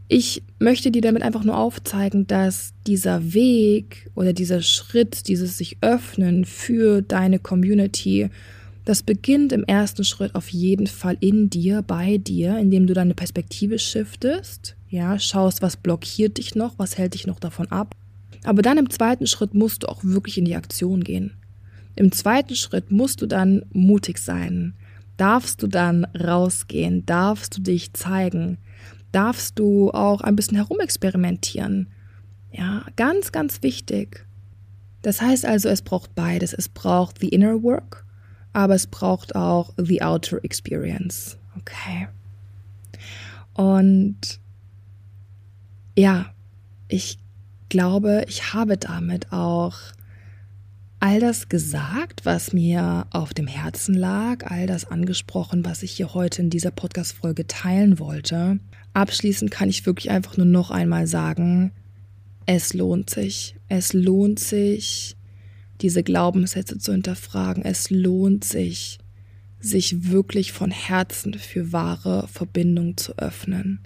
ich 0.08 0.41
möchte 0.58 0.89
dir 0.89 1.04
damit 1.04 1.21
einfach 1.21 1.43
nur 1.43 1.60
aufzeigen, 1.60 2.25
dass 2.25 2.73
dieser 2.88 3.36
Weg 3.36 4.10
oder 4.15 4.34
dieser 4.34 4.63
Schritt, 4.63 5.28
dieses 5.28 5.60
sich 5.60 5.78
öffnen 5.82 6.43
für 6.43 7.04
deine 7.04 7.38
Community 7.38 8.32
das 8.85 9.01
beginnt 9.01 9.51
im 9.51 9.63
ersten 9.63 10.03
Schritt 10.03 10.35
auf 10.35 10.49
jeden 10.49 10.85
Fall 10.85 11.17
in 11.19 11.49
dir, 11.49 11.81
bei 11.81 12.19
dir, 12.19 12.59
indem 12.59 12.85
du 12.85 12.93
deine 12.93 13.15
Perspektive 13.15 13.79
shiftest, 13.79 14.75
ja, 14.89 15.17
schaust, 15.17 15.63
was 15.63 15.75
blockiert 15.75 16.37
dich 16.37 16.53
noch, 16.53 16.77
was 16.77 16.97
hält 16.97 17.15
dich 17.15 17.25
noch 17.25 17.39
davon 17.39 17.71
ab. 17.71 17.95
Aber 18.43 18.61
dann 18.61 18.77
im 18.77 18.91
zweiten 18.91 19.25
Schritt 19.25 19.55
musst 19.55 19.83
du 19.83 19.87
auch 19.87 20.03
wirklich 20.03 20.37
in 20.37 20.45
die 20.45 20.55
Aktion 20.55 21.03
gehen. 21.03 21.33
Im 21.95 22.11
zweiten 22.11 22.55
Schritt 22.55 22.91
musst 22.91 23.23
du 23.23 23.25
dann 23.25 23.65
mutig 23.73 24.19
sein. 24.19 24.75
Darfst 25.17 25.63
du 25.63 25.67
dann 25.67 26.05
rausgehen? 26.05 27.07
Darfst 27.07 27.57
du 27.57 27.61
dich 27.61 27.93
zeigen? 27.93 28.59
Darfst 29.11 29.57
du 29.57 29.89
auch 29.91 30.21
ein 30.21 30.35
bisschen 30.35 30.57
herumexperimentieren? 30.57 31.87
Ja, 32.51 32.85
ganz, 32.95 33.31
ganz 33.31 33.63
wichtig. 33.63 34.27
Das 35.01 35.21
heißt 35.21 35.45
also, 35.45 35.69
es 35.69 35.81
braucht 35.81 36.13
beides. 36.13 36.53
Es 36.53 36.69
braucht 36.69 37.19
the 37.19 37.29
inner 37.29 37.63
work 37.63 38.04
aber 38.55 38.75
es 38.75 38.87
braucht 38.87 39.35
auch 39.35 39.73
the 39.77 40.01
outer 40.01 40.43
experience. 40.43 41.37
Okay. 41.57 42.07
Und 43.53 44.39
ja, 45.97 46.27
ich 46.87 47.19
glaube, 47.69 48.25
ich 48.27 48.53
habe 48.53 48.77
damit 48.77 49.31
auch 49.33 49.77
all 50.99 51.19
das 51.19 51.49
gesagt, 51.49 52.25
was 52.25 52.53
mir 52.53 53.07
auf 53.11 53.33
dem 53.33 53.47
Herzen 53.47 53.93
lag, 53.93 54.49
all 54.49 54.67
das 54.67 54.85
angesprochen, 54.85 55.65
was 55.65 55.83
ich 55.83 55.91
hier 55.91 56.13
heute 56.13 56.41
in 56.41 56.49
dieser 56.49 56.71
Podcast-Folge 56.71 57.47
teilen 57.47 57.99
wollte. 57.99 58.59
Abschließend 58.93 59.51
kann 59.51 59.67
ich 59.69 59.85
wirklich 59.85 60.09
einfach 60.09 60.37
nur 60.37 60.45
noch 60.45 60.71
einmal 60.71 61.07
sagen, 61.07 61.71
es 62.45 62.73
lohnt 62.73 63.09
sich. 63.09 63.55
Es 63.67 63.91
lohnt 63.91 64.39
sich, 64.39 65.17
diese 65.81 66.03
Glaubenssätze 66.03 66.77
zu 66.77 66.91
hinterfragen. 66.91 67.63
Es 67.63 67.89
lohnt 67.89 68.43
sich, 68.43 68.99
sich 69.59 70.11
wirklich 70.11 70.51
von 70.51 70.71
Herzen 70.71 71.33
für 71.33 71.71
wahre 71.71 72.27
Verbindung 72.27 72.97
zu 72.97 73.17
öffnen. 73.17 73.79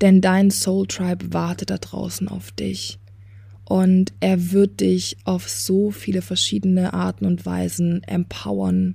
Denn 0.00 0.20
dein 0.20 0.50
Soul 0.50 0.86
Tribe 0.86 1.32
wartet 1.32 1.70
da 1.70 1.78
draußen 1.78 2.28
auf 2.28 2.52
dich. 2.52 2.98
Und 3.64 4.14
er 4.20 4.52
wird 4.52 4.80
dich 4.80 5.16
auf 5.24 5.48
so 5.48 5.90
viele 5.90 6.22
verschiedene 6.22 6.94
Arten 6.94 7.26
und 7.26 7.44
Weisen 7.44 8.02
empowern. 8.04 8.94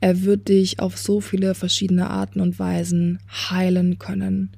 Er 0.00 0.22
wird 0.22 0.48
dich 0.48 0.78
auf 0.78 0.96
so 0.96 1.20
viele 1.20 1.54
verschiedene 1.54 2.08
Arten 2.08 2.40
und 2.40 2.58
Weisen 2.58 3.18
heilen 3.28 3.98
können, 3.98 4.50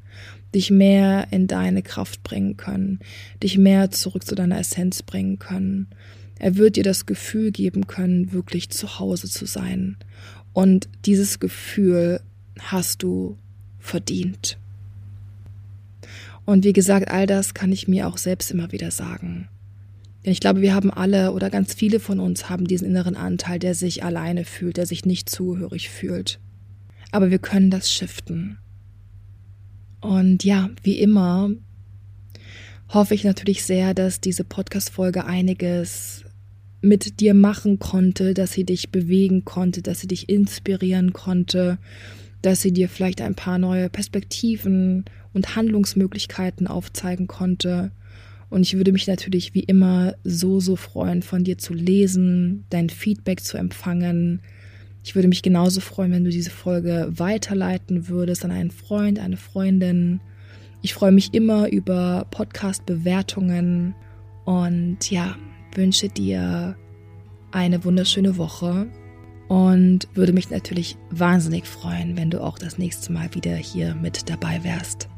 dich 0.55 0.71
mehr 0.71 1.29
in 1.31 1.47
deine 1.47 1.83
Kraft 1.83 2.23
bringen 2.23 2.57
können, 2.57 3.01
dich 3.43 3.59
mehr 3.59 3.91
zurück 3.91 4.25
zu 4.25 4.35
deiner 4.35 4.59
Essenz 4.59 5.03
bringen 5.03 5.39
können. 5.39 5.89
Er 6.39 6.57
wird 6.57 6.77
dir 6.77 6.85
das 6.85 7.07
Gefühl 7.07 7.53
geben 7.53 7.87
können, 7.87 8.33
wirklich 8.33 8.71
zu 8.71 8.99
Hause 8.99 9.29
zu 9.29 9.47
sein. 9.47 9.97
Und 10.53 10.89
dieses 11.07 11.41
Gefühl 11.41 12.21
hast 12.61 13.03
du 13.03 13.39
verdient. 13.79 14.59
Und 16.45 16.65
wie 16.65 16.73
gesagt, 16.73 17.09
all 17.11 17.27
das 17.27 17.55
kann 17.55 17.73
ich 17.73 17.89
mir 17.89 18.09
auch 18.09 18.19
selbst 18.19 18.51
immer 18.51 18.73
wieder 18.73 18.91
sagen. 18.91 19.49
Denn 20.25 20.33
ich 20.33 20.41
glaube, 20.41 20.61
wir 20.61 20.75
haben 20.75 20.91
alle 20.91 21.33
oder 21.33 21.51
ganz 21.51 21.75
viele 21.75 22.01
von 22.01 22.21
uns 22.21 22.49
haben 22.49 22.67
diesen 22.67 22.87
inneren 22.87 23.17
Anteil, 23.17 23.59
der 23.59 23.75
sich 23.75 24.05
alleine 24.05 24.45
fühlt, 24.45 24.77
der 24.77 24.87
sich 24.87 25.05
nicht 25.05 25.29
zugehörig 25.29 25.91
fühlt. 25.91 26.39
Aber 27.11 27.31
wir 27.31 27.39
können 27.39 27.71
das 27.71 27.91
shiften. 27.91 28.59
Und 30.01 30.45
ja, 30.45 30.71
wie 30.83 30.99
immer 30.99 31.51
hoffe 32.93 33.15
ich 33.15 33.25
natürlich 33.25 33.65
sehr, 33.65 33.95
dass 33.95 34.21
diese 34.21 34.45
Podcast-Folge 34.45 35.25
einiges 35.25 36.25
mit 36.83 37.21
dir 37.21 37.33
machen 37.33 37.79
konnte, 37.79 38.35
dass 38.35 38.53
sie 38.53 38.65
dich 38.65 38.91
bewegen 38.91 39.45
konnte, 39.45 39.83
dass 39.83 40.01
sie 40.01 40.09
dich 40.09 40.29
inspirieren 40.29 41.13
konnte, 41.13 41.79
dass 42.43 42.61
sie 42.61 42.73
dir 42.73 42.89
vielleicht 42.89 43.21
ein 43.23 43.35
paar 43.35 43.59
neue 43.59 43.89
Perspektiven 43.89 45.05
und 45.33 45.57
Handlungsmöglichkeiten 45.57 46.67
aufzeigen 46.67 47.29
konnte. 47.29 47.93
Und 48.51 48.63
ich 48.63 48.77
würde 48.77 48.93
mich 48.93 49.07
natürlich 49.07 49.55
wie 49.55 49.63
immer 49.63 50.15
so, 50.25 50.61
so 50.61 50.77
freuen, 50.77 51.23
von 51.23 51.45
dir 51.45 51.57
zu 51.57 51.73
lesen, 51.73 52.67
dein 52.69 52.91
Feedback 52.91 53.41
zu 53.41 53.57
empfangen. 53.57 54.43
Ich 55.05 55.15
würde 55.15 55.29
mich 55.29 55.43
genauso 55.43 55.81
freuen, 55.81 56.13
wenn 56.13 56.25
du 56.25 56.31
diese 56.31 56.51
Folge 56.51 57.11
weiterleiten 57.17 58.09
würdest 58.09 58.45
an 58.45 58.51
einen 58.51 58.71
Freund, 58.71 59.19
eine 59.19 59.39
Freundin. 59.39 60.21
Ich 60.83 60.95
freue 60.95 61.13
mich 61.13 61.33
immer 61.33 61.69
über 61.71 62.27
Podcast-Bewertungen 62.33 63.95
und 64.45 65.11
ja, 65.11 65.37
wünsche 65.75 66.09
dir 66.09 66.77
eine 67.53 67.85
wunderschöne 67.85 68.37
Woche 68.37 68.89
und 69.47 70.09
würde 70.15 70.33
mich 70.33 70.51
natürlich 70.51 70.97
wahnsinnig 71.11 71.67
freuen, 71.67 72.17
wenn 72.17 72.31
du 72.31 72.43
auch 72.43 72.59
das 72.59 72.79
nächste 72.79 73.13
Mal 73.13 73.33
wieder 73.35 73.55
hier 73.55 73.95
mit 73.95 74.29
dabei 74.29 74.65
wärst. 74.65 75.09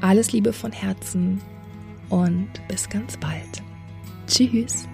Alles 0.00 0.32
Liebe 0.32 0.52
von 0.52 0.70
Herzen 0.70 1.40
und 2.08 2.48
bis 2.68 2.88
ganz 2.88 3.16
bald. 3.16 3.62
Tschüss. 4.28 4.86